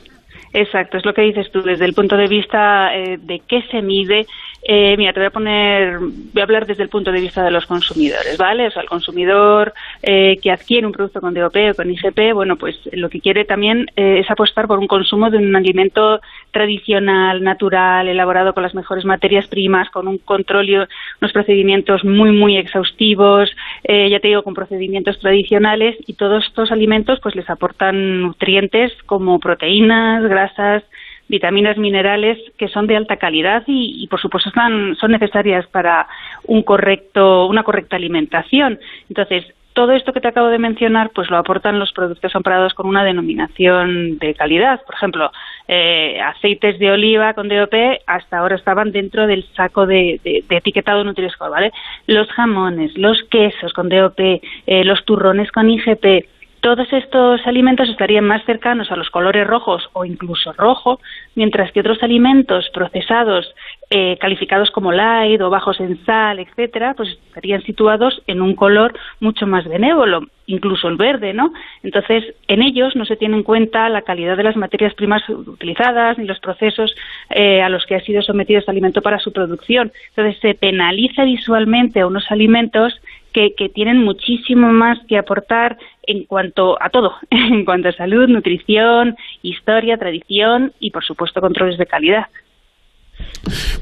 [0.52, 3.82] Exacto, es lo que dices tú, desde el punto de vista eh, de qué se
[3.82, 4.24] mide
[4.66, 7.50] Eh, mira, te voy a poner, voy a hablar desde el punto de vista de
[7.50, 8.66] los consumidores, ¿vale?
[8.66, 12.56] O sea, el consumidor eh, que adquiere un producto con DOP o con IGP, bueno,
[12.56, 17.42] pues lo que quiere también eh, es apostar por un consumo de un alimento tradicional,
[17.42, 22.56] natural, elaborado con las mejores materias primas, con un control y unos procedimientos muy, muy
[22.56, 23.50] exhaustivos,
[23.86, 29.40] ya te digo, con procedimientos tradicionales y todos estos alimentos pues les aportan nutrientes como
[29.40, 30.84] proteínas, grasas,
[31.28, 36.06] vitaminas, minerales que son de alta calidad y, por supuesto están, son necesarias para
[36.44, 38.78] un correcto, una correcta alimentación.
[39.08, 42.86] Entonces, todo esto que te acabo de mencionar, pues lo aportan los productos amparados con
[42.86, 44.80] una denominación de calidad.
[44.86, 45.32] Por ejemplo,
[45.66, 47.74] eh, aceites de oliva con DOP
[48.06, 51.72] hasta ahora estaban dentro del saco de, etiquetado nutri ¿vale?
[52.06, 56.26] Los jamones, los quesos con DOP, eh, los turrones con IGP,
[56.64, 60.98] todos estos alimentos estarían más cercanos a los colores rojos o incluso rojo,
[61.34, 63.54] mientras que otros alimentos procesados
[63.90, 68.98] eh, calificados como light o bajos en sal, etcétera, pues estarían situados en un color
[69.20, 71.52] mucho más benévolo, incluso el verde, ¿no?
[71.82, 76.16] Entonces, en ellos no se tiene en cuenta la calidad de las materias primas utilizadas
[76.16, 76.94] ni los procesos
[77.28, 79.92] eh, a los que ha sido sometido este alimento para su producción.
[80.16, 82.98] Entonces, se penaliza visualmente a unos alimentos
[83.34, 88.28] que, que, tienen muchísimo más que aportar en cuanto a todo, en cuanto a salud,
[88.28, 92.28] nutrición, historia, tradición y, por supuesto, controles de calidad.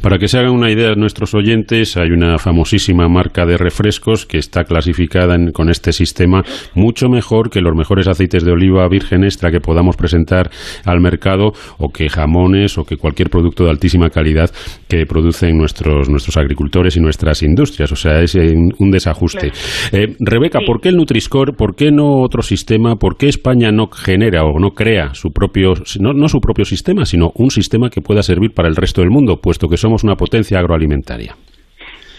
[0.01, 4.39] Para que se hagan una idea nuestros oyentes, hay una famosísima marca de refrescos que
[4.39, 6.43] está clasificada con este sistema
[6.75, 10.51] mucho mejor que los mejores aceites de oliva virgen extra que podamos presentar
[10.85, 14.51] al mercado o que jamones o que cualquier producto de altísima calidad
[14.89, 17.93] que producen nuestros, nuestros agricultores y nuestras industrias.
[17.93, 19.53] O sea, es un desajuste.
[19.93, 21.53] Eh, Rebeca, ¿por qué el Nutriscore?
[21.53, 22.97] ¿Por qué no otro sistema?
[22.97, 27.05] ¿Por qué España no genera o no crea su propio, no, no su propio sistema,
[27.05, 30.16] sino un sistema que pueda servir para el resto del mundo, puesto que somos una
[30.16, 31.35] potencia agroalimentaria.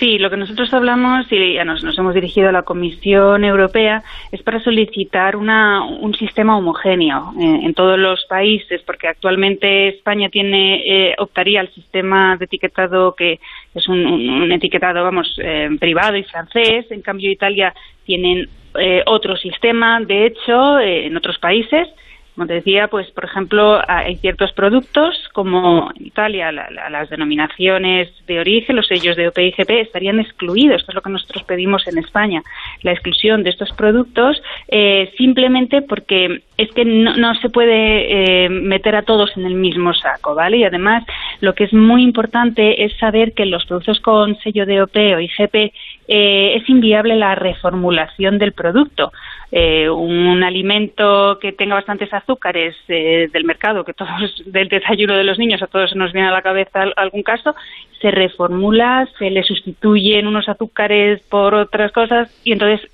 [0.04, 4.42] Sí, lo que nosotros hablamos y nos, nos hemos dirigido a la Comisión Europea es
[4.42, 11.16] para solicitar una, un sistema homogéneo en, todos los países, porque actualmente España tiene eh,
[11.20, 13.40] optaría al sistema de etiquetado que
[13.74, 16.88] es un, etiquetado, vamos, eh, privado y francés.
[16.90, 17.74] En cambio, Italia
[18.04, 21.88] tienen eh, otro sistema, de hecho, en otros países
[22.36, 28.40] como te decía, pues por ejemplo, hay ciertos productos como en Italia las denominaciones de
[28.40, 30.82] origen, los sellos de OPIGP estarían excluidos.
[30.82, 32.42] Esto es lo que nosotros pedimos en España,
[32.82, 38.96] la exclusión de estos productos eh, simplemente porque es que no, se puede eh, meter
[38.96, 40.58] a todos en el mismo saco, ¿vale?
[40.58, 41.04] Y además,
[41.42, 45.20] lo que es muy importante es saber que los productos con sello de OP o
[45.20, 45.74] IGP
[46.08, 49.12] eh, es inviable la reformulación del producto.
[49.52, 54.10] Eh, un alimento que tenga bastantes azúcares eh, del mercado, que todos
[54.46, 57.56] del desayuno de los niños a todos nos viene a la cabeza algún caso,
[58.02, 62.90] se reformula, se le sustituyen unos azúcares por otras cosas y entonces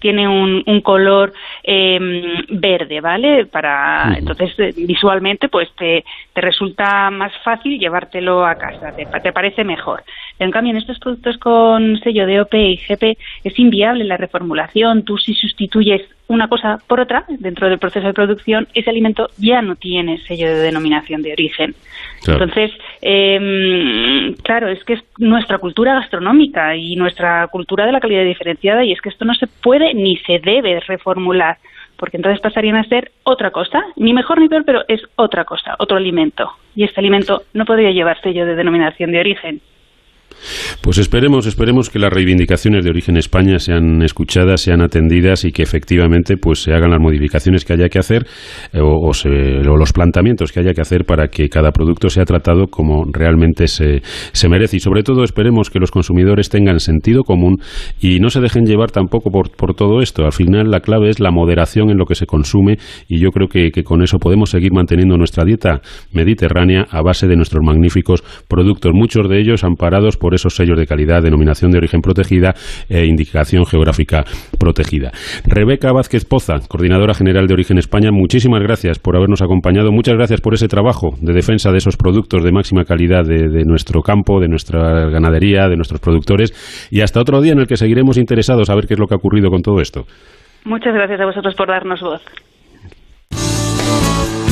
[0.00, 1.32] tiene un, un color
[1.62, 3.46] em, verde, ¿vale?
[3.46, 9.32] Para entonces eh, visualmente pues te, te, resulta más fácil llevártelo a casa, te, te,
[9.32, 10.02] parece mejor.
[10.38, 15.04] En cambio en estos productos con sello de OP y GP es inviable la reformulación.
[15.04, 16.02] Tú si sustituyes
[16.32, 20.48] una cosa por otra dentro del proceso de producción, ese alimento ya no tiene sello
[20.48, 21.74] de denominación de origen.
[22.26, 28.24] Entonces, eh, claro, es que es nuestra cultura gastronómica y nuestra cultura de la calidad
[28.24, 31.58] diferenciada y es que esto no se puede ni se debe reformular
[31.96, 35.76] porque entonces pasarían a ser otra cosa, ni mejor ni peor, pero es otra cosa,
[35.78, 36.50] otro alimento.
[36.74, 39.60] Y este alimento no podría llevar sello de denominación de origen.
[40.80, 45.62] Pues esperemos, esperemos que las reivindicaciones de origen España sean escuchadas, sean atendidas y que
[45.62, 48.26] efectivamente pues se hagan las modificaciones que haya que hacer
[48.72, 49.12] eh, o,
[49.76, 54.02] los planteamientos que haya que hacer para que cada producto sea tratado como realmente se,
[54.32, 54.76] se merece.
[54.76, 57.56] Y sobre todo esperemos que los consumidores tengan sentido común
[58.00, 60.24] y no se dejen llevar tampoco por, por todo esto.
[60.24, 62.78] Al final la clave es la moderación en lo que se consume
[63.08, 65.80] y yo creo que, que con eso podemos seguir manteniendo nuestra dieta
[66.12, 70.86] mediterránea a base de nuestros magníficos productos, muchos de ellos amparados por esos sellos de
[70.86, 72.54] calidad, denominación de origen protegida
[72.88, 74.24] e indicación geográfica
[74.58, 75.12] protegida.
[75.44, 79.92] Rebeca Vázquez Poza, coordinadora general de Origen España, muchísimas gracias por habernos acompañado.
[79.92, 84.02] Muchas gracias por ese trabajo de defensa de esos productos de máxima calidad de, nuestro
[84.02, 86.52] campo, de nuestra ganadería, de nuestros productores.
[86.90, 89.14] Y hasta otro día en el que seguiremos interesados a ver qué es lo que
[89.14, 90.04] ha ocurrido con todo esto.
[90.64, 92.22] Muchas gracias a vosotros por darnos voz.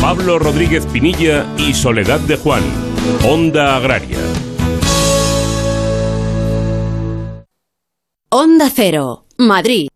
[0.01, 2.63] Pablo Rodríguez Pinilla y Soledad de Juan,
[3.23, 4.19] Onda Agraria.
[8.33, 9.89] Onda Cero, Madrid.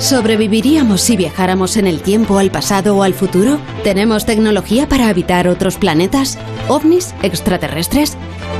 [0.00, 3.60] ¿Sobreviviríamos si viajáramos en el tiempo al pasado o al futuro?
[3.84, 6.36] ¿Tenemos tecnología para habitar otros planetas?
[6.66, 7.14] ¿Ovnis?
[7.22, 8.16] ¿Extraterrestres?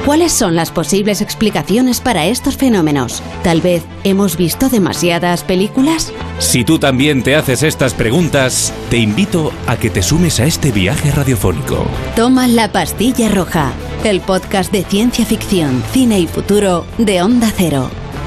[0.07, 3.21] ¿Cuáles son las posibles explicaciones para estos fenómenos?
[3.43, 6.13] Tal vez hemos visto demasiadas películas.
[6.39, 10.71] Si tú también te haces estas preguntas, te invito a que te sumes a este
[10.71, 11.85] viaje radiofónico.
[12.15, 13.73] Toma la pastilla roja,
[14.05, 17.91] el podcast de ciencia ficción, cine y futuro de Onda Cero.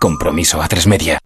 [0.00, 1.18] Compromiso a tres media.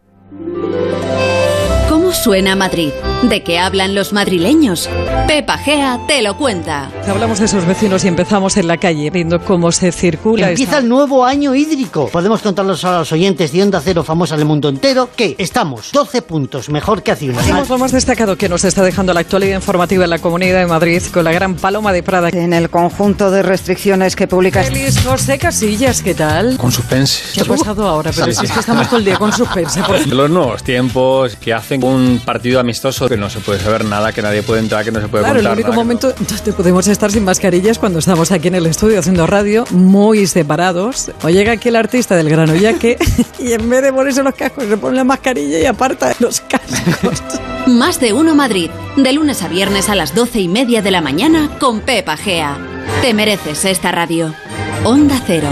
[1.88, 2.90] ¿Cómo suena Madrid?
[3.28, 4.88] ¿De qué hablan los madrileños?
[5.26, 6.90] Pepa Gea te lo cuenta.
[7.08, 10.50] Hablamos de esos vecinos y empezamos en la calle viendo cómo se circula.
[10.50, 12.08] Empieza esta- el nuevo año hídrico.
[12.08, 15.90] Podemos contarlos a los oyentes de Onda Cero famosa en el mundo entero que estamos
[15.92, 17.40] 12 puntos mejor que hace un año.
[17.40, 20.66] Hacemos lo más destacado que nos está dejando la actualidad informativa en la Comunidad de
[20.66, 22.28] Madrid con la gran Paloma de Prada.
[22.28, 26.58] En el conjunto de restricciones que publica Feliz José Casillas, ¿qué tal?
[26.58, 27.22] Con suspense.
[27.34, 28.10] ¿Qué ha pasado ahora?
[28.14, 29.80] Pero si es que estamos todo el día con suspense.
[29.82, 30.06] por favor.
[30.14, 34.22] Los nuevos tiempos que hacen un partido amistoso que no se puede saber nada, que
[34.22, 36.52] nadie puede entrar, que no se puede Claro, el contar único nada, que momento donde
[36.52, 41.12] podemos estar sin mascarillas cuando estamos aquí en el estudio haciendo radio, muy separados.
[41.22, 42.98] O llega aquí el artista del grano yaque
[43.38, 47.22] y en vez de ponerse los cascos se pone la mascarilla y aparta los cascos.
[47.68, 51.00] Más de uno Madrid, de lunes a viernes a las doce y media de la
[51.00, 52.58] mañana con Pepa Gea.
[53.00, 54.34] Te mereces esta radio.
[54.82, 55.50] Onda Cero,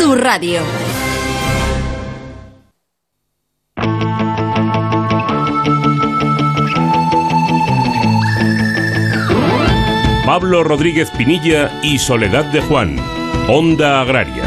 [0.00, 0.62] tu radio.
[10.34, 12.96] Pablo Rodríguez Pinilla y Soledad de Juan.
[13.46, 14.42] Onda Agraria.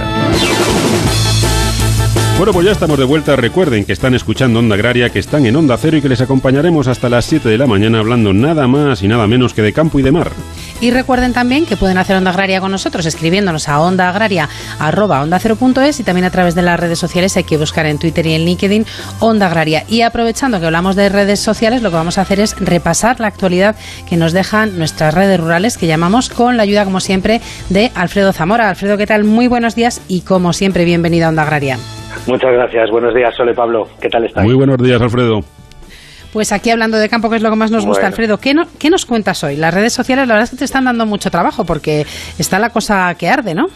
[2.37, 3.37] Bueno, pues ya estamos de vuelta.
[3.37, 6.89] Recuerden que están escuchando Onda Agraria, que están en Onda Cero y que les acompañaremos
[6.89, 9.97] hasta las 7 de la mañana hablando nada más y nada menos que de campo
[9.97, 10.33] y de mar.
[10.79, 16.25] Y recuerden también que pueden hacer Onda Agraria con nosotros escribiéndonos a ondaagraria.onda0.es y también
[16.25, 18.85] a través de las redes sociales hay que buscar en Twitter y en LinkedIn
[19.19, 19.85] Onda Agraria.
[19.89, 23.25] Y aprovechando que hablamos de redes sociales, lo que vamos a hacer es repasar la
[23.27, 23.75] actualidad
[24.07, 28.31] que nos dejan nuestras redes rurales que llamamos con la ayuda, como siempre, de Alfredo
[28.31, 28.69] Zamora.
[28.69, 29.23] Alfredo, ¿qué tal?
[29.23, 31.77] Muy buenos días y como siempre, bienvenido a Onda Agraria.
[32.27, 32.91] Muchas gracias.
[32.91, 33.87] Buenos días, Sole Pablo.
[33.99, 34.45] ¿Qué tal estáis?
[34.45, 35.39] Muy buenos días, Alfredo.
[36.33, 38.07] Pues aquí hablando de campo, que es lo que más nos gusta, Bueno.
[38.07, 39.55] Alfredo, ¿qué, no- ¿qué nos cuentas hoy?
[39.55, 42.05] Las redes sociales, la verdad es que te están dando mucho trabajo porque
[42.37, 43.67] está la cosa que arde, ¿no?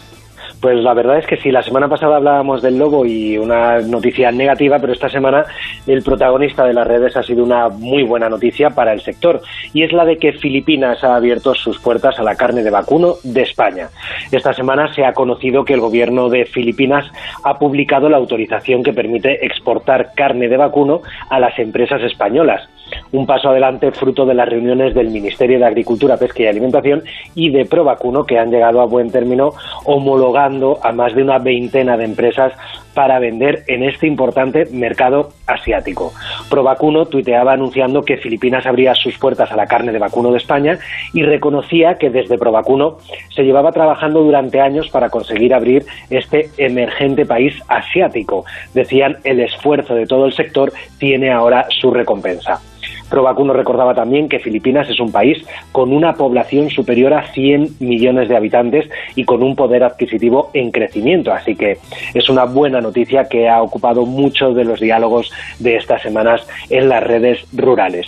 [0.62, 4.30] Pues la verdad es que sí, la semana pasada hablábamos del lobo y una noticia
[4.30, 5.44] negativa, pero esta semana
[5.88, 9.42] el protagonista de las redes ha sido una muy buena noticia para el sector
[9.74, 13.14] y es la de que Filipinas ha abierto sus puertas a la carne de vacuno
[13.24, 13.88] de España.
[14.30, 17.10] Esta semana se ha conocido que el gobierno de Filipinas
[17.42, 22.68] ha publicado la autorización que permite exportar carne de vacuno a las empresas españolas.
[23.12, 27.02] Un paso adelante fruto de las reuniones del Ministerio de Agricultura, Pesca y Alimentación
[27.34, 29.52] y de Provacuno que han llegado a buen término
[29.84, 32.52] homologando a más de una veintena de empresas
[32.94, 36.12] para vender en este importante mercado asiático.
[36.50, 40.78] Provacuno tuiteaba anunciando que Filipinas abría sus puertas a la carne de vacuno de España
[41.14, 42.98] y reconocía que desde Provacuno
[43.34, 48.44] se llevaba trabajando durante años para conseguir abrir este emergente país asiático.
[48.74, 52.60] Decían el esfuerzo de todo el sector tiene ahora su recompensa.
[53.10, 58.28] Provacuno recordaba también que Filipinas es un país con una población superior a 100 millones
[58.28, 61.32] de habitantes y con un poder adquisitivo en crecimiento.
[61.32, 61.78] Así que
[62.14, 66.88] es una buena noticia que ha ocupado muchos de los diálogos de estas semanas en
[66.88, 68.06] las redes rurales.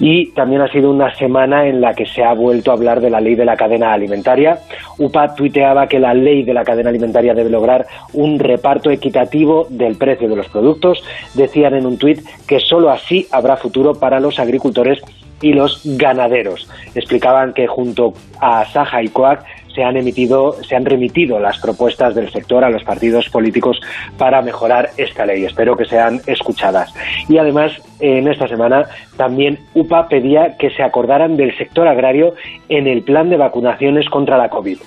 [0.00, 3.10] Y también ha sido una semana en la que se ha vuelto a hablar de
[3.10, 4.58] la ley de la cadena alimentaria.
[4.98, 9.96] UPA tuiteaba que la ley de la cadena alimentaria debe lograr un reparto equitativo del
[9.96, 11.02] precio de los productos.
[11.34, 15.00] Decían en un tuit que solo así habrá futuro para los agricultores
[15.40, 16.68] y los ganaderos.
[16.94, 19.44] Explicaban que junto a Saja y COAC
[19.74, 23.78] se han emitido, se han remitido las propuestas del sector a los partidos políticos
[24.16, 25.44] para mejorar esta ley.
[25.44, 26.94] Espero que sean escuchadas.
[27.28, 28.86] Y además, en esta semana
[29.18, 32.34] también UPA pedía que se acordaran del sector agrario
[32.70, 34.78] en el plan de vacunaciones contra la COVID.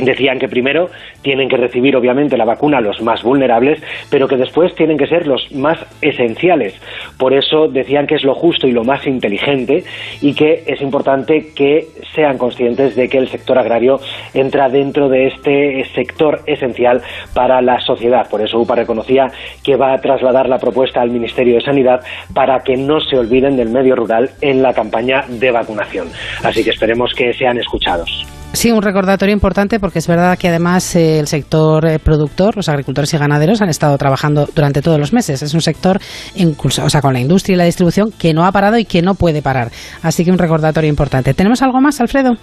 [0.00, 0.90] Decían que primero
[1.22, 5.26] tienen que recibir obviamente la vacuna los más vulnerables, pero que después tienen que ser
[5.26, 6.74] los más esenciales.
[7.18, 9.84] Por eso decían que es lo justo y lo más inteligente
[10.20, 14.00] y que es importante que sean conscientes de que el sector agrario
[14.34, 17.02] entra dentro de este sector esencial
[17.34, 18.28] para la sociedad.
[18.28, 19.28] Por eso UPA reconocía
[19.64, 22.00] que va a trasladar la propuesta al Ministerio de Sanidad
[22.34, 26.08] para que no se olviden del medio rural en la campaña de vacunación.
[26.44, 28.37] Así que esperemos que sean escuchados.
[28.52, 32.68] Sí, un recordatorio importante porque es verdad que además eh, el sector eh, productor, los
[32.68, 35.42] agricultores y ganaderos han estado trabajando durante todos los meses.
[35.42, 36.00] Es un sector
[36.34, 39.02] incluso, o sea, con la industria y la distribución que no ha parado y que
[39.02, 39.70] no puede parar.
[40.02, 41.34] Así que un recordatorio importante.
[41.34, 42.36] ¿Tenemos algo más, Alfredo?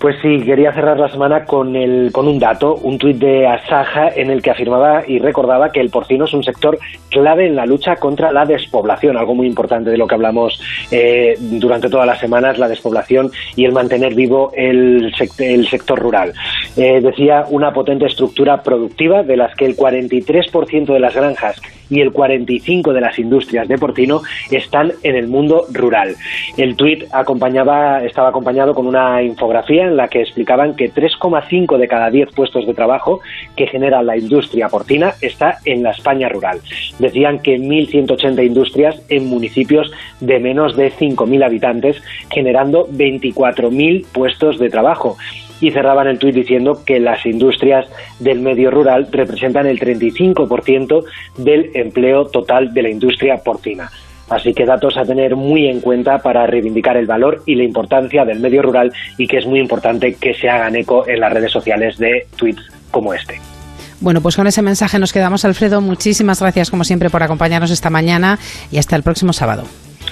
[0.00, 4.08] Pues sí, quería cerrar la semana con, el, con un dato, un tuit de Asaja
[4.08, 6.78] en el que afirmaba y recordaba que el porcino es un sector
[7.10, 10.58] clave en la lucha contra la despoblación, algo muy importante de lo que hablamos
[10.90, 16.32] eh, durante todas las semanas, la despoblación y el mantener vivo el, el sector rural.
[16.78, 21.60] Eh, decía una potente estructura productiva de las que el 43% de las granjas
[21.90, 26.14] y el 45% de las industrias de porcino están en el mundo rural.
[26.56, 31.88] El tuit acompañaba, estaba acompañado con una infografía en la que explicaban que 3,5 de
[31.88, 33.20] cada 10 puestos de trabajo
[33.56, 36.60] que genera la industria porcina está en la España rural.
[36.98, 44.70] Decían que 1.180 industrias en municipios de menos de 5.000 habitantes, generando 24.000 puestos de
[44.70, 45.16] trabajo
[45.60, 47.86] y cerraban el tuit diciendo que las industrias
[48.18, 51.04] del medio rural representan el 35%
[51.38, 53.90] del empleo total de la industria porcina.
[54.30, 58.24] Así que datos a tener muy en cuenta para reivindicar el valor y la importancia
[58.24, 61.50] del medio rural y que es muy importante que se hagan eco en las redes
[61.50, 63.40] sociales de tweets como este.
[64.00, 65.80] Bueno, pues con ese mensaje nos quedamos, Alfredo.
[65.80, 68.38] Muchísimas gracias, como siempre, por acompañarnos esta mañana
[68.70, 69.64] y hasta el próximo sábado.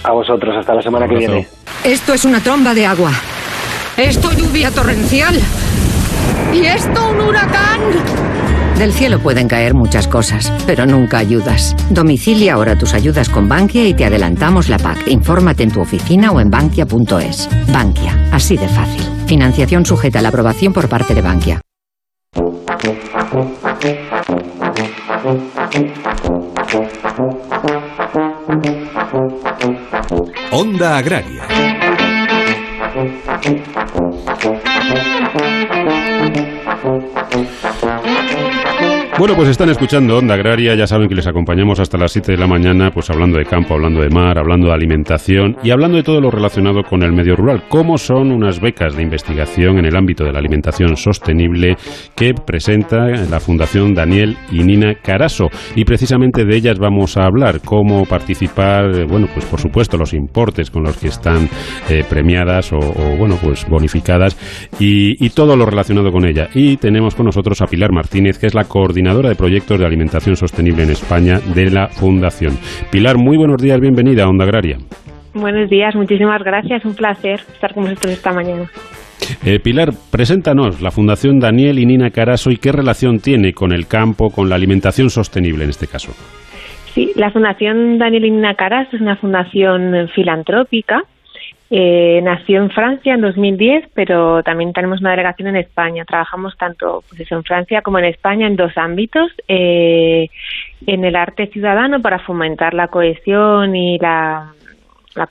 [0.02, 1.46] A vosotros, hasta la semana que viene.
[1.84, 3.12] Esto es una tromba de agua.
[3.98, 5.34] Esto lluvia torrencial.
[6.54, 7.80] Y esto un huracán.
[8.78, 11.74] Del cielo pueden caer muchas cosas, pero nunca ayudas.
[11.90, 15.08] Domicilia ahora tus ayudas con Bankia y te adelantamos la PAC.
[15.08, 17.48] Infórmate en tu oficina o en bankia.es.
[17.72, 19.02] Bankia, así de fácil.
[19.26, 21.60] Financiación sujeta a la aprobación por parte de Bankia.
[30.52, 31.67] Onda Agraria
[39.18, 42.38] Bueno, pues están escuchando Onda Agraria, ya saben que les acompañamos hasta las 7 de
[42.38, 46.04] la mañana, pues hablando de campo, hablando de mar, hablando de alimentación y hablando de
[46.04, 49.96] todo lo relacionado con el medio rural, como son unas becas de investigación en el
[49.96, 51.74] ámbito de la alimentación sostenible
[52.14, 55.48] que presenta la Fundación Daniel y Nina Caraso.
[55.74, 60.70] Y precisamente de ellas vamos a hablar, cómo participar, bueno, pues por supuesto los importes
[60.70, 61.48] con los que están
[61.90, 62.78] eh, premiadas o,
[63.18, 64.38] bueno, pues bonificadas
[64.78, 66.50] y, y todo lo relacionado con ella.
[66.54, 70.36] Y tenemos con nosotros a Pilar Martínez, que es la coordinadora de proyectos de alimentación
[70.36, 72.58] sostenible en España de la Fundación.
[72.92, 74.76] Pilar, muy buenos días, bienvenida a Onda Agraria.
[75.32, 78.70] Buenos días, muchísimas gracias, un placer estar con vosotros esta mañana.
[79.46, 83.86] Eh, Pilar, preséntanos la Fundación Daniel y Nina Caraso y qué relación tiene con el
[83.86, 86.12] campo, con la alimentación sostenible en este caso.
[86.94, 91.02] Sí, la Fundación Daniel y Nina Caraso es una fundación filantrópica
[91.70, 96.04] eh, nació en Francia en 2010, pero también tenemos una delegación en España.
[96.06, 99.30] Trabajamos tanto pues en Francia como en España en dos ámbitos.
[99.48, 100.28] Eh,
[100.86, 104.52] en el arte ciudadano para fomentar la cohesión y la,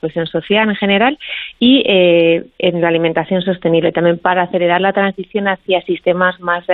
[0.01, 1.17] cohesión social en general
[1.59, 6.65] y eh, en la alimentación sostenible también para acelerar la transición hacia sistemas más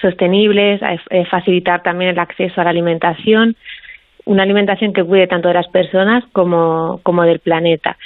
[0.00, 0.80] sostenibles,
[1.30, 3.56] facilitar también el acceso a la alimentación,
[4.24, 7.96] una alimentación que cuide tanto de las personas como, como del planeta.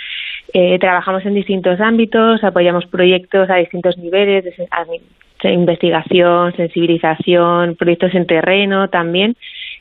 [0.52, 8.26] Eh, trabajamos en distintos ámbitos, apoyamos proyectos a distintos niveles, de, investigación, sensibilización, proyectos en
[8.26, 9.36] terreno también,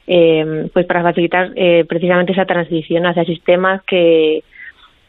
[0.06, 4.44] eh, pues para facilitar eh, precisamente esa transición hacia sistemas que,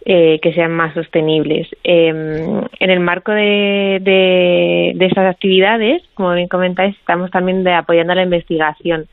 [0.05, 1.69] que sean más sostenibles.
[1.83, 8.15] en el marco de, de, de esas actividades, como bien comentáis, estamos también de, apoyando
[8.15, 9.09] la investigación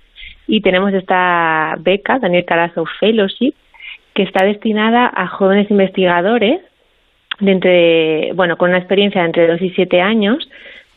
[0.47, 3.53] y tenemos esta beca, Daniel Carazo Fellowship,
[4.13, 6.61] que está destinada a jóvenes investigadores
[7.39, 10.47] de entre, bueno, con una experiencia de entre 2 y 7 años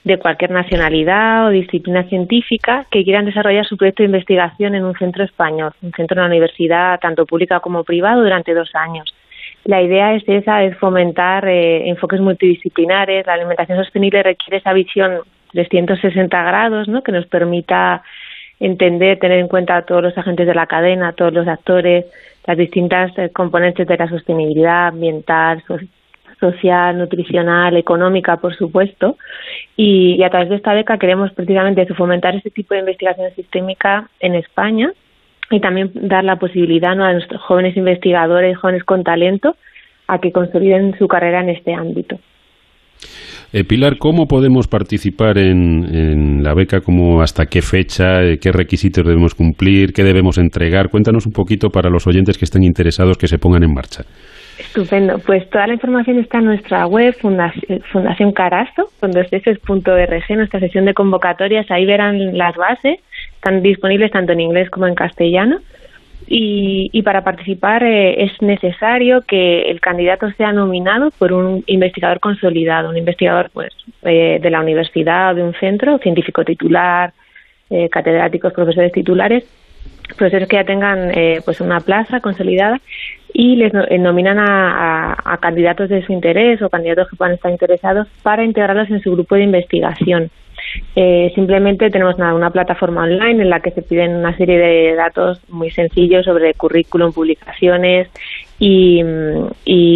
[0.05, 4.95] de cualquier nacionalidad o disciplina científica que quieran desarrollar su proyecto de investigación en un
[4.95, 9.13] centro español, un centro de una universidad tanto pública como privado durante dos años.
[9.65, 13.27] La idea es esa, es fomentar eh, enfoques multidisciplinares.
[13.27, 17.03] La alimentación sostenible requiere esa visión 360 grados, ¿no?
[17.03, 18.03] Que nos permita
[18.61, 22.05] entender, tener en cuenta a todos los agentes de la cadena, a todos los actores,
[22.47, 25.63] las distintas eh, componentes de la sostenibilidad ambiental,
[26.41, 29.17] social, nutricional, económica, por supuesto.
[29.77, 34.35] Y, a través de esta beca queremos precisamente fomentar este tipo de investigación sistémica en
[34.35, 34.93] España
[35.51, 39.57] y también dar la posibilidad a nuestros jóvenes investigadores, jóvenes con talento,
[40.09, 42.19] a que consoliden su carrera en este ámbito.
[43.57, 46.83] Eh, Pilar, ¿cómo podemos participar en, la beca?
[46.83, 48.23] ¿Cómo, ¿Hasta qué fecha?
[48.23, 49.95] Eh, ¿Qué requisitos debemos cumplir?
[49.95, 50.91] ¿Qué debemos entregar?
[50.91, 54.03] Cuéntanos un poquito para los oyentes que estén interesados que se pongan en marcha.
[54.59, 55.19] Estupendo.
[55.21, 61.71] Pues toda la información está en nuestra web, Fundación Carasto, fondosteses.org, nuestra sesión de convocatorias.
[61.71, 63.01] Ahí verán las bases.
[63.37, 65.61] Están disponibles tanto en inglés como en castellano.
[66.29, 72.91] Y, para participar eh, es necesario que el candidato sea nominado por un investigador consolidado,
[72.91, 77.13] un investigador pues eh, de la universidad de un centro, científico titular,
[77.71, 79.45] eh, catedráticos, profesores titulares,
[80.17, 81.13] profesores que ya tengan
[81.45, 82.81] pues una plaza consolidada
[83.33, 88.45] y les nominan a, candidatos de su interés o candidatos que puedan estar interesados para
[88.45, 90.31] integrarlos en su grupo de investigación.
[90.95, 95.41] Eh, simplemente tenemos una, plataforma online en la que se piden una serie de datos
[95.49, 98.09] muy sencillos sobre currículum, publicaciones
[98.59, 99.03] y,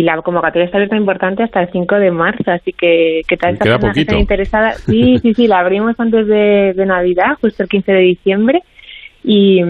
[0.03, 3.79] la convocatoria está abierta importante hasta el 5 de marzo, así que que tal esta
[3.79, 4.73] persona que interesada.
[4.73, 8.63] Sí, sí, sí, la abrimos antes de, Navidad, justo el 15 de diciembre.
[9.23, 9.61] Y,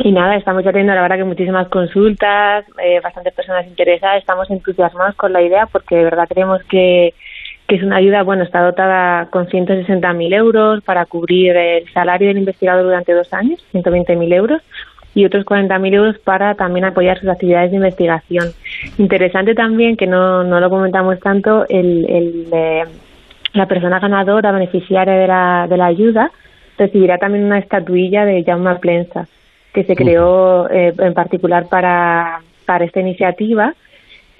[0.00, 4.50] y nada, estamos ya teniendo la verdad que muchísimas consultas, eh, bastantes personas interesadas, estamos
[4.50, 7.14] entusiasmados con la idea porque de verdad creemos que
[7.66, 12.38] que es una ayuda, bueno, está dotada con 160.000 euros para cubrir el salario del
[12.38, 14.62] investigador durante dos años, 120.000 euros,
[15.14, 18.48] y otros 40.000 euros para también apoyar sus actividades de investigación.
[18.98, 22.84] Interesante también, que no, no lo comentamos tanto, el, el eh,
[23.54, 26.30] la persona ganadora, beneficiaria de la, de la ayuda,
[26.76, 29.28] recibirá también una estatuilla de Jaume Plensa,
[29.72, 33.74] que se creó eh, en particular para, para esta iniciativa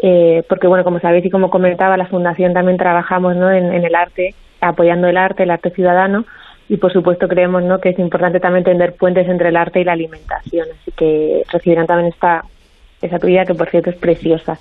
[0.06, 3.50] eh, porque bueno, como sabéis y como comentaba, la Fundación también trabajamos ¿no?
[3.50, 6.26] en, el arte, apoyando el arte, el arte ciudadano,
[6.68, 7.80] y por supuesto creemos ¿no?
[7.80, 11.86] que es importante también tender puentes entre el arte y la alimentación, así que recibirán
[11.86, 12.44] también esta
[13.00, 14.58] esa tuya que por cierto es preciosa.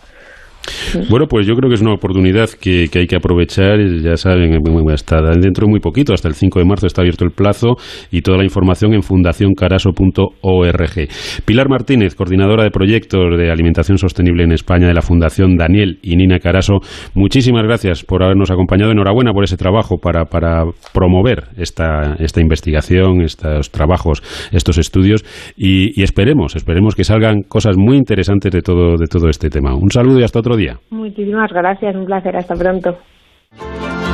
[1.10, 3.80] Bueno, pues yo creo que es una oportunidad que, hay que aprovechar.
[4.02, 4.60] Ya saben,
[4.92, 7.76] hasta dentro de muy poquito, hasta el 5 de marzo está abierto el plazo
[8.12, 11.10] y toda la información en fundacioncaraso.org.
[11.46, 16.16] Pilar Martínez, coordinadora de proyectos de alimentación sostenible en España de la Fundación Daniel y
[16.16, 16.80] Nina Caraso,
[17.14, 18.92] muchísimas gracias por habernos acompañado.
[18.92, 25.26] Enhorabuena por ese trabajo para, para promover esta, esta investigación, estos trabajos, estos estudios
[25.58, 29.76] y, y esperemos, esperemos que salgan cosas muy interesantes de todo, de todo este tema.
[29.76, 30.53] Un saludo y hasta otro
[30.90, 32.98] Muchísimas gracias, un placer, hasta pronto.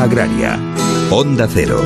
[0.00, 0.58] Agraria.
[1.10, 1.80] Onda Cero.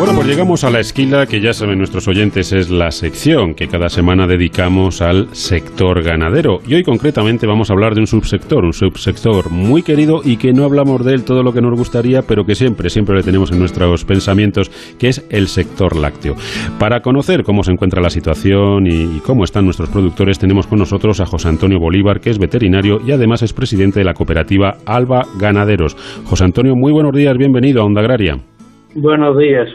[0.00, 3.68] Bueno, pues llegamos a la esquila que ya saben nuestros oyentes es la sección que
[3.68, 6.60] cada semana dedicamos al sector ganadero.
[6.66, 10.54] Y hoy concretamente vamos a hablar de un subsector, un subsector muy querido y que
[10.54, 13.52] no hablamos de él todo lo que nos gustaría, pero que siempre, siempre le tenemos
[13.52, 16.34] en nuestros pensamientos, que es el sector lácteo.
[16.78, 21.20] Para conocer cómo se encuentra la situación y, cómo están nuestros productores, tenemos con nosotros
[21.20, 25.26] a José Antonio Bolívar, que es veterinario y además es presidente de la cooperativa Alba
[25.38, 25.94] Ganaderos.
[26.24, 28.38] José Antonio, muy buenos días, bienvenido a Onda Agraria.
[28.94, 29.68] Buenos días.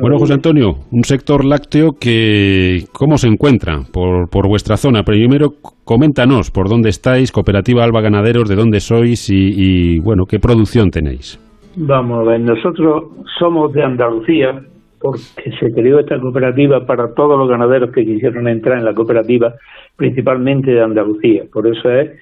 [0.00, 5.02] Bueno, José Antonio, un sector lácteo que, ¿cómo se encuentra por, por vuestra zona?
[5.02, 5.50] Primero,
[5.84, 11.38] coméntanos por dónde estáis, Cooperativa Alba Ganaderos, de dónde sois y, bueno, qué producción tenéis.
[11.76, 13.04] Vamos a ver, nosotros
[13.38, 14.62] somos de Andalucía,
[14.98, 15.20] porque
[15.60, 19.54] se creó esta cooperativa para todos los ganaderos que quisieron entrar en la cooperativa,
[19.94, 21.44] principalmente de Andalucía.
[21.52, 22.12] Por eso es,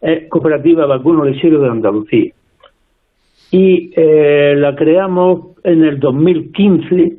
[0.00, 2.32] es Cooperativa Vacuno Lechero de Andalucía
[3.50, 7.16] y eh, la creamos en el 2015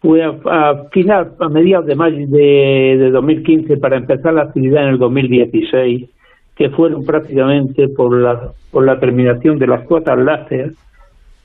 [0.00, 4.88] fue a, final a mediados de mayo de, de, 2015 para empezar la actividad en
[4.90, 6.08] el 2016
[6.56, 10.74] que fueron prácticamente por la por la terminación de las cuotas lácteas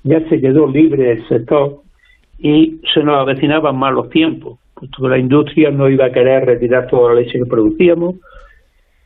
[0.03, 1.81] ya se quedó libre el sector
[2.39, 6.87] y se nos avecinaban malos tiempos puesto que la industria no iba a querer retirar
[6.87, 8.15] toda la leche que producíamos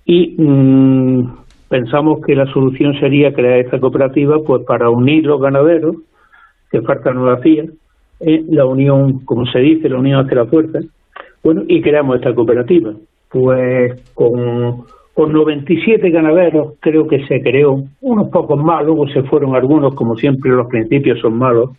[0.06, 5.96] y mm, pensamos que la solución sería crear esta cooperativa pues para unir los ganaderos,
[6.76, 7.64] que falta no hacía,
[8.20, 10.80] en la unión, como se dice, la unión hace la fuerza,
[11.42, 12.94] bueno, y creamos esta cooperativa.
[13.30, 19.56] Pues con, con 97 ganaderos creo que se creó, unos pocos más, luego se fueron
[19.56, 21.72] algunos, como siempre los principios son malos,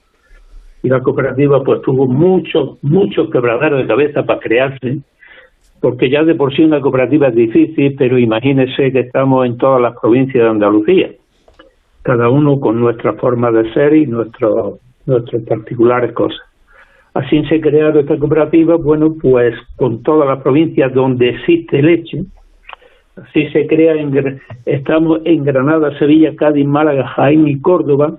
[0.83, 5.01] y la cooperativa pues tuvo muchos, muchos quebraderos de cabeza para crearse,
[5.81, 9.81] porque ya de por sí una cooperativa es difícil, pero imagínese que estamos en todas
[9.83, 11.11] las provincias de Andalucía.
[12.03, 16.41] cada uno con nuestra forma de ser y nuestros nuestras particulares cosas.
[17.15, 22.25] Así se ha creado esta cooperativa, bueno, pues con todas las provincias donde existe leche,
[23.17, 28.19] así se crea, en, estamos en Granada, Sevilla, Cádiz, Málaga, Jaén y Córdoba,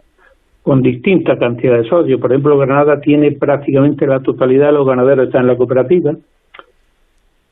[0.63, 2.19] con distintas cantidades de socios.
[2.19, 6.15] Por ejemplo, Granada tiene prácticamente la totalidad de los ganaderos están en la cooperativa.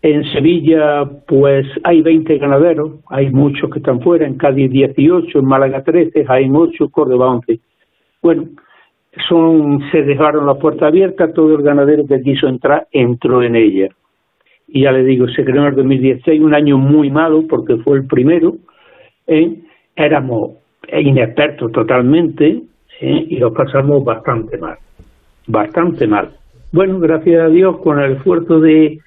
[0.01, 5.45] En Sevilla, pues hay 20 ganaderos, hay muchos que están fuera, en Cádiz 18, en
[5.45, 7.59] Málaga 13, Jaén 8, Córdoba 11.
[8.21, 8.45] Bueno,
[9.27, 13.89] son se dejaron la puerta abierta, todo el ganadero que quiso entrar entró en ella.
[14.67, 17.97] Y ya le digo, se creó en el 2016, un año muy malo porque fue
[17.97, 18.55] el primero,
[19.27, 19.55] ¿eh?
[19.95, 20.57] éramos
[20.91, 22.63] inexpertos totalmente
[23.01, 23.25] ¿eh?
[23.29, 24.77] y lo pasamos bastante mal,
[25.47, 26.31] bastante mal.
[26.71, 28.99] Bueno, gracias a Dios, con el esfuerzo de,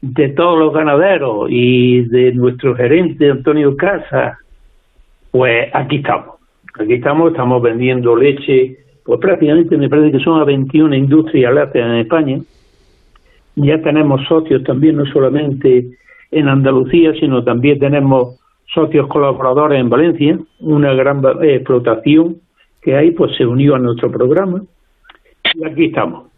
[0.00, 4.38] de todos los ganaderos y de nuestro gerente Antonio Casa,
[5.30, 6.36] pues aquí estamos.
[6.80, 11.88] Aquí estamos, estamos vendiendo leche pues prácticamente me parece que son a 21 industrias lácteas
[11.88, 12.38] en España.
[13.56, 15.90] Ya tenemos socios también, no solamente
[16.30, 18.38] en Andalucía, sino también tenemos
[18.72, 22.36] socios colaboradores en Valencia, una gran explotación
[22.80, 24.62] que hay, pues se unió a nuestro programa.
[25.54, 26.31] Y aquí estamos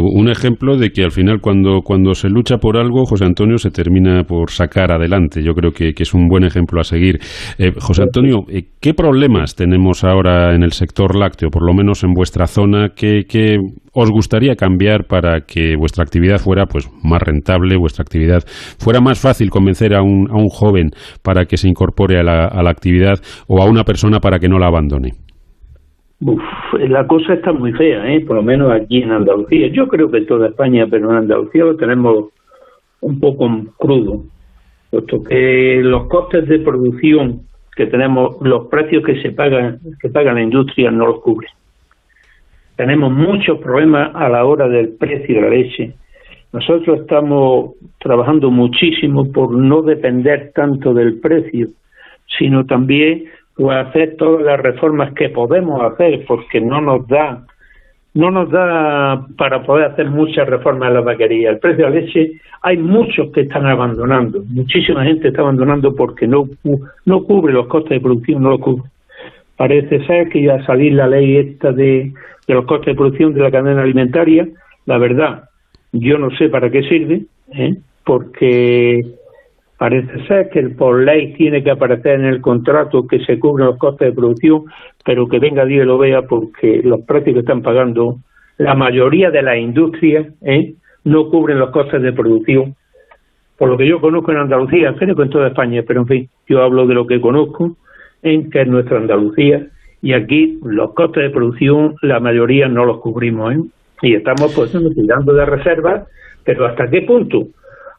[0.00, 3.70] un ejemplo de que al final cuando, cuando se lucha por algo, José Antonio se
[3.70, 5.42] termina por sacar adelante.
[5.42, 7.18] Yo creo que, es un buen ejemplo a seguir.
[7.58, 12.04] Eh, José Antonio, eh, ¿qué problemas tenemos ahora en el sector lácteo, por lo menos
[12.04, 12.90] en vuestra zona?
[12.94, 13.24] ¿Qué,
[13.92, 18.42] os gustaría cambiar para que vuestra actividad fuera pues más rentable, vuestra actividad
[18.78, 20.90] fuera más fácil convencer a un, a un joven
[21.22, 24.48] para que se incorpore a la, a la actividad o a una persona para que
[24.48, 25.12] no la abandone?
[26.26, 26.42] Uf,
[26.88, 28.20] la cosa está muy fea, ¿eh?
[28.20, 29.68] por lo menos aquí en Andalucía.
[29.68, 32.30] Yo creo que en toda España, pero en Andalucía lo tenemos
[33.02, 33.46] un poco
[33.76, 34.24] crudo,
[34.90, 37.42] puesto que los costes de producción
[37.76, 41.50] que tenemos, los precios que se pagan, que paga la industria no los cubren.
[42.76, 45.92] Tenemos muchos problemas a la hora del precio de la leche.
[46.54, 51.68] Nosotros estamos trabajando muchísimo por no depender tanto del precio,
[52.38, 53.24] sino también
[53.58, 57.44] o hacer todas las reformas que podemos hacer porque no nos da
[58.14, 61.50] no nos da para poder hacer muchas reformas en la vaquería.
[61.50, 62.32] El precio de la leche,
[62.62, 66.48] hay muchos que están abandonando, muchísima gente está abandonando porque no,
[67.04, 68.88] no cubre los costes de producción, no lo cubre.
[69.56, 72.12] Parece ser que ya salir la ley esta de,
[72.46, 74.46] de los costes de producción de la cadena alimentaria,
[74.86, 75.48] la verdad,
[75.92, 77.74] yo no sé para qué sirve, ¿eh?
[78.04, 79.02] porque
[79.84, 83.76] Parece ser que por ley tiene que aparecer en el contrato que se cubren los
[83.76, 84.64] costes de producción,
[85.04, 88.16] pero que venga Dios y lo vea porque los precios que están pagando
[88.56, 90.72] la mayoría de las industrias ¿eh?
[91.04, 92.74] no cubren los costes de producción.
[93.58, 96.28] Por lo que yo conozco en Andalucía, creo que en toda España, pero en fin,
[96.48, 97.76] yo hablo de lo que conozco,
[98.22, 99.66] en que es nuestra Andalucía,
[100.00, 103.52] y aquí los costes de producción la mayoría no los cubrimos.
[103.52, 103.58] ¿eh?
[104.00, 106.08] Y estamos pues tirando de reservas,
[106.42, 107.48] pero ¿hasta qué punto?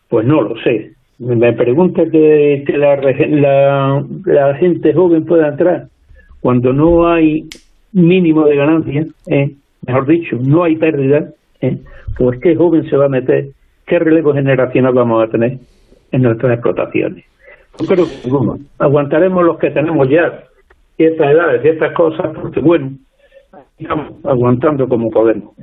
[0.09, 5.87] Pues no lo sé me pregunta que, la, la, gente joven pueda entrar
[6.41, 7.47] cuando no hay
[7.93, 9.51] mínimo de ganancia, eh,
[9.87, 11.29] mejor dicho, no hay pérdida,
[11.61, 11.77] eh,
[12.17, 13.47] pues qué joven se va a meter,
[13.85, 15.57] qué relevo generacional vamos a tener
[16.11, 17.25] en nuestras explotaciones.
[17.79, 20.43] Yo creo que aguantaremos los que tenemos ya
[20.97, 22.91] ciertas edades, ciertas cosas, porque bueno,
[23.77, 25.53] estamos aguantando como podemos.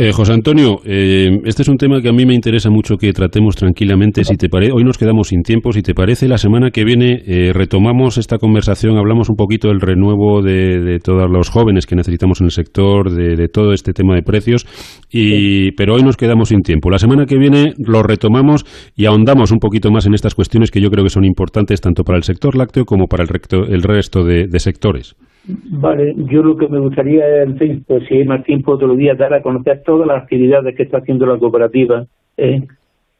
[0.00, 3.12] Eh, José Antonio, eh, este es un tema que a mí me interesa mucho que
[3.12, 4.22] tratemos tranquilamente.
[4.22, 5.72] Si te parece, hoy nos quedamos sin tiempo.
[5.72, 9.80] Si te parece, la semana que viene eh, retomamos esta conversación, hablamos un poquito del
[9.80, 14.22] renuevo de, todos los jóvenes que necesitamos en el sector, de, todo este tema de
[14.22, 14.68] precios.
[15.10, 16.90] Y, Pero hoy nos quedamos sin tiempo.
[16.90, 20.80] La semana que viene lo retomamos y ahondamos un poquito más en estas cuestiones que
[20.80, 23.30] yo creo que son importantes tanto para el sector lácteo como para el,
[23.68, 25.16] el resto de sectores.
[25.48, 29.14] Vale, yo lo que me gustaría, en fin, pues si hay más tiempo otro día,
[29.14, 32.04] dar a conocer todas las actividades que está haciendo la cooperativa
[32.36, 32.66] ¿eh?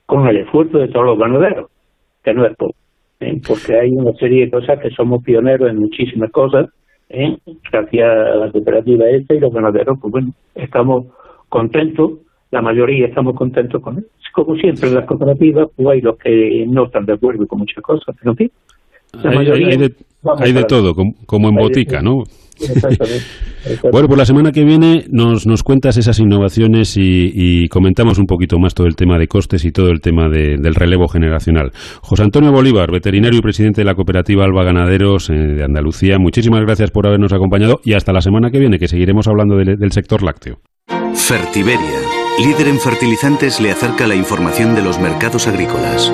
[0.05, 1.70] con el esfuerzo de todos los ganaderos,
[2.22, 2.74] que no es poco,
[3.20, 3.41] ¿eh?
[3.47, 6.68] porque hay una serie de cosas que somos pioneros en muchísimas cosas,
[7.09, 7.39] ¿eh?
[7.72, 11.07] gracias a la cooperativa esta y los ganaderos, pues bueno, estamos
[11.49, 12.12] contentos,
[12.51, 14.07] la mayoría estamos contentos con él.
[14.33, 17.83] Como siempre en las cooperativas, pues hay los que no están de acuerdo con muchas
[17.83, 18.51] cosas, pero en
[19.12, 20.94] hay, de, todo,
[21.26, 22.24] como, en botica, ¿no?
[23.92, 28.59] bueno, pues la semana que viene nos, nos cuentas esas innovaciones y, comentamos un poquito
[28.59, 31.70] más todo el tema de costes y todo el tema del relevo generacional.
[32.00, 36.62] José Antonio Bolívar, veterinario y presidente de la cooperativa Alba Ganaderos eh, de Andalucía, muchísimas
[36.62, 40.22] gracias por habernos acompañado y hasta la semana que viene, que seguiremos hablando del sector
[40.22, 40.59] lácteo.
[41.14, 42.00] Fertiberia,
[42.44, 46.12] líder en fertilizantes, le acerca la información de los mercados agrícolas.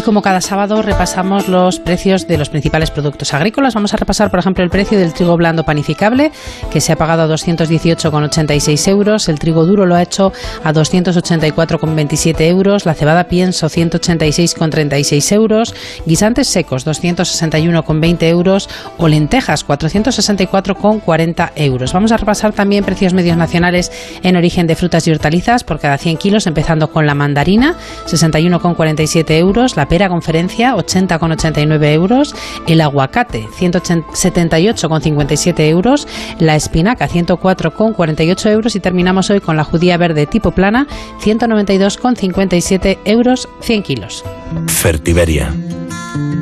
[0.00, 4.30] Y como cada sábado repasamos los precios de los principales productos agrícolas, vamos a repasar,
[4.30, 6.32] por ejemplo, el precio del trigo blando panificable,
[6.72, 10.32] que se ha pagado a 218,86 euros, el trigo duro lo ha hecho
[10.64, 15.74] a 284,27 euros, la cebada pienso 186,36 euros,
[16.06, 18.70] guisantes secos 261,20 euros.
[18.96, 21.92] O lentejas 464,40 euros.
[21.92, 23.92] Vamos a repasar también precios medios nacionales
[24.22, 27.76] en origen de frutas y hortalizas por cada 100 kilos, empezando con la mandarina
[28.06, 32.34] 61,47 euros, la pera conferencia 80,89 euros,
[32.68, 36.06] el aguacate 178,57 euros,
[36.38, 40.86] la espinaca 104,48 euros y terminamos hoy con la judía verde tipo plana
[41.22, 44.22] 192,57 euros 100 kilos.
[44.68, 45.52] Fertiberia.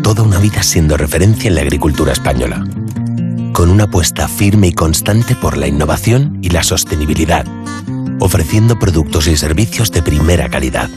[0.03, 2.63] Toda una vida siendo referencia en la agricultura española.
[3.55, 7.47] Con una apuesta firme y constante por la innovación y la sostenibilidad,
[8.21, 10.91] ofreciendo productos y servicios de primera calidad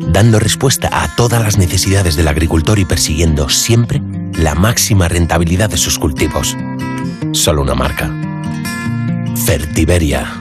[0.00, 4.02] dando respuesta a todas las necesidades del agricultor y persiguiendo siempre
[4.34, 6.56] la máxima rentabilidad de sus cultivos.
[7.32, 8.10] Solo una marca.
[9.44, 10.32] Fertiberia.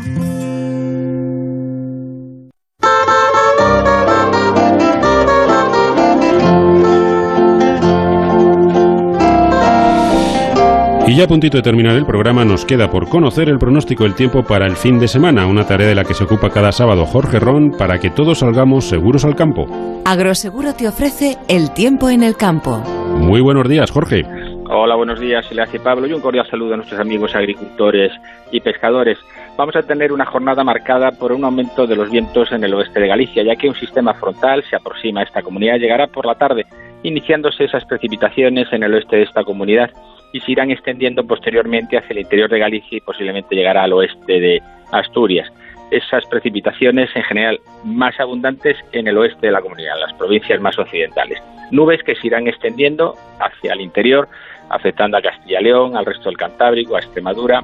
[11.19, 14.41] Ya a puntito de terminar el programa nos queda por conocer el pronóstico del tiempo
[14.41, 17.41] para el fin de semana, una tarea de la que se ocupa cada sábado Jorge
[17.41, 19.65] Ron para que todos salgamos seguros al campo.
[20.05, 22.77] Agroseguro te ofrece el tiempo en el campo.
[23.17, 24.23] Muy buenos días, Jorge.
[24.69, 28.13] Hola, buenos días, y Pablo y un cordial saludo a nuestros amigos agricultores
[28.53, 29.17] y pescadores.
[29.57, 33.01] Vamos a tener una jornada marcada por un aumento de los vientos en el oeste
[33.01, 36.35] de Galicia, ya que un sistema frontal se aproxima a esta comunidad, llegará por la
[36.35, 36.65] tarde,
[37.03, 39.91] iniciándose esas precipitaciones en el oeste de esta comunidad
[40.33, 44.39] y se irán extendiendo posteriormente hacia el interior de Galicia y posiblemente llegará al oeste
[44.39, 45.51] de Asturias.
[45.91, 50.77] Esas precipitaciones en general más abundantes en el oeste de la comunidad, las provincias más
[50.77, 51.41] occidentales.
[51.71, 54.27] Nubes que se irán extendiendo hacia el interior,
[54.69, 57.63] afectando a Castilla y León, al resto del Cantábrico, a Extremadura,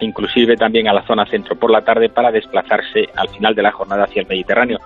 [0.00, 3.72] inclusive también a la zona centro por la tarde para desplazarse al final de la
[3.72, 4.78] jornada hacia el Mediterráneo.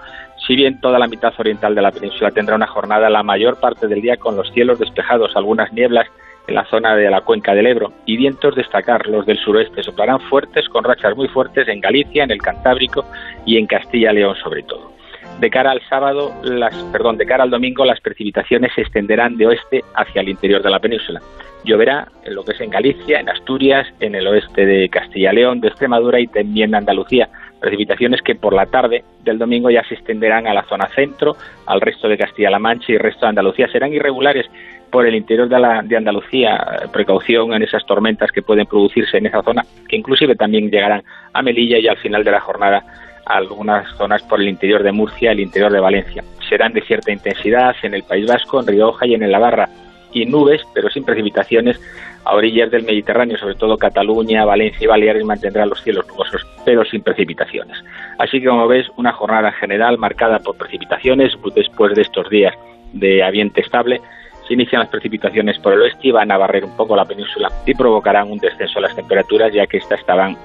[0.46, 3.86] Si bien toda la mitad oriental de la península tendrá una jornada la mayor parte
[3.86, 6.08] del día con los cielos despejados, algunas nieblas
[6.48, 10.20] en la zona de la cuenca del Ebro y vientos destacar los del suroeste soplarán
[10.20, 13.04] fuertes con rachas muy fuertes en Galicia, en el Cantábrico
[13.46, 14.92] y en Castilla y León sobre todo.
[15.38, 19.46] De cara al sábado, las, perdón, de cara al domingo las precipitaciones se extenderán de
[19.46, 21.20] oeste hacia el interior de la península.
[21.64, 25.36] Lloverá en lo que es en Galicia, en Asturias, en el oeste de Castilla y
[25.36, 27.28] León, de Extremadura y también de Andalucía.
[27.62, 31.80] Precipitaciones que por la tarde del domingo ya se extenderán a la zona centro, al
[31.80, 33.68] resto de Castilla-La Mancha y resto de Andalucía.
[33.68, 34.46] Serán irregulares
[34.90, 39.26] por el interior de, la, de Andalucía, precaución en esas tormentas que pueden producirse en
[39.26, 41.02] esa zona, que inclusive también llegarán
[41.32, 42.82] a Melilla y al final de la jornada
[43.24, 46.24] a algunas zonas por el interior de Murcia, el interior de Valencia.
[46.48, 49.68] Serán de cierta intensidad en el País Vasco, en Rioja y en el Navarra,
[50.12, 51.80] y nubes, pero sin precipitaciones,
[52.24, 56.84] a orillas del Mediterráneo, sobre todo Cataluña, Valencia y Baleares mantendrán los cielos nubosos, pero
[56.84, 57.76] sin precipitaciones.
[58.18, 62.54] Así que, como ves, una jornada general marcada por precipitaciones después de estos días
[62.92, 64.00] de ambiente estable
[64.46, 67.48] se inician las precipitaciones por el oeste y van a barrer un poco la península
[67.64, 70.36] y provocarán un descenso de las temperaturas ya que estas estaban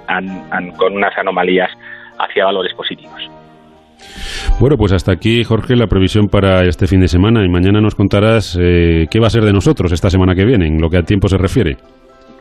[0.77, 1.71] con unas anomalías
[2.19, 3.29] hacia valores positivos.
[4.59, 7.95] Bueno, pues hasta aquí, Jorge, la previsión para este fin de semana y mañana nos
[7.95, 10.97] contarás eh, qué va a ser de nosotros esta semana que viene, en lo que
[10.97, 11.77] a tiempo se refiere.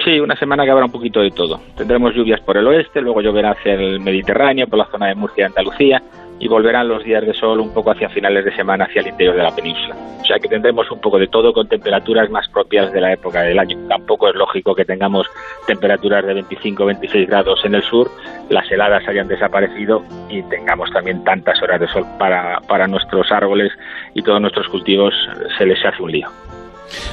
[0.04, 1.61] Sí, una semana que habrá un poquito de todo.
[1.76, 5.42] Tendremos lluvias por el oeste, luego lloverá hacia el Mediterráneo, por la zona de Murcia
[5.42, 6.02] y Andalucía,
[6.39, 9.37] y volverán los días de sol un poco hacia finales de semana hacia el interior
[9.37, 9.97] de la península.
[10.20, 13.43] O sea que tendremos un poco de todo con temperaturas más propias de la época
[13.43, 13.78] del año.
[13.89, 15.26] Tampoco es lógico que tengamos
[15.66, 18.11] temperaturas de 25 o 26 grados en el sur,
[18.51, 23.72] las heladas hayan desaparecido y tengamos también tantas horas de sol para, para nuestros árboles
[24.14, 25.14] y todos nuestros cultivos
[25.57, 26.28] se les hace un lío.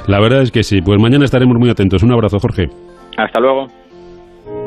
[0.07, 2.03] La verdad es que sí, pues mañana estaremos muy atentos.
[2.03, 2.69] Un abrazo, Jorge.
[3.17, 3.67] Hasta luego.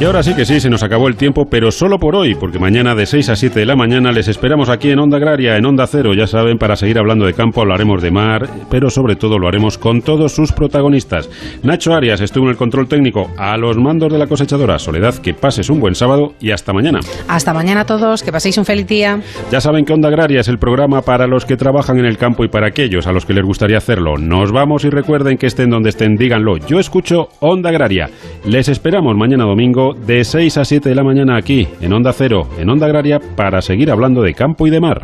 [0.00, 2.58] Y ahora sí que sí, se nos acabó el tiempo, pero solo por hoy, porque
[2.58, 5.64] mañana de 6 a 7 de la mañana les esperamos aquí en Onda Agraria, en
[5.64, 9.38] Onda Cero, ya saben, para seguir hablando de campo hablaremos de mar, pero sobre todo
[9.38, 11.30] lo haremos con todos sus protagonistas.
[11.62, 14.80] Nacho Arias estuvo en el control técnico, a los mandos de la cosechadora.
[14.80, 16.98] Soledad, que pases un buen sábado y hasta mañana.
[17.28, 19.20] Hasta mañana a todos, que paséis un feliz día.
[19.52, 22.44] Ya saben que Onda Agraria es el programa para los que trabajan en el campo
[22.44, 24.18] y para aquellos a los que les gustaría hacerlo.
[24.18, 26.56] Nos vamos y recuerden que estén donde estén, díganlo.
[26.56, 28.10] Yo escucho Onda Agraria.
[28.44, 29.46] Les esperamos mañana
[29.92, 33.60] de 6 a 7 de la mañana aquí, en Onda Cero, en Onda Agraria, para
[33.60, 35.02] seguir hablando de campo y de mar.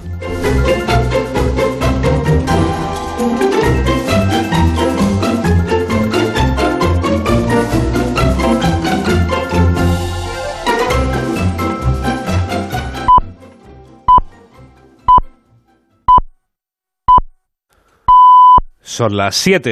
[19.01, 19.69] Son las 7.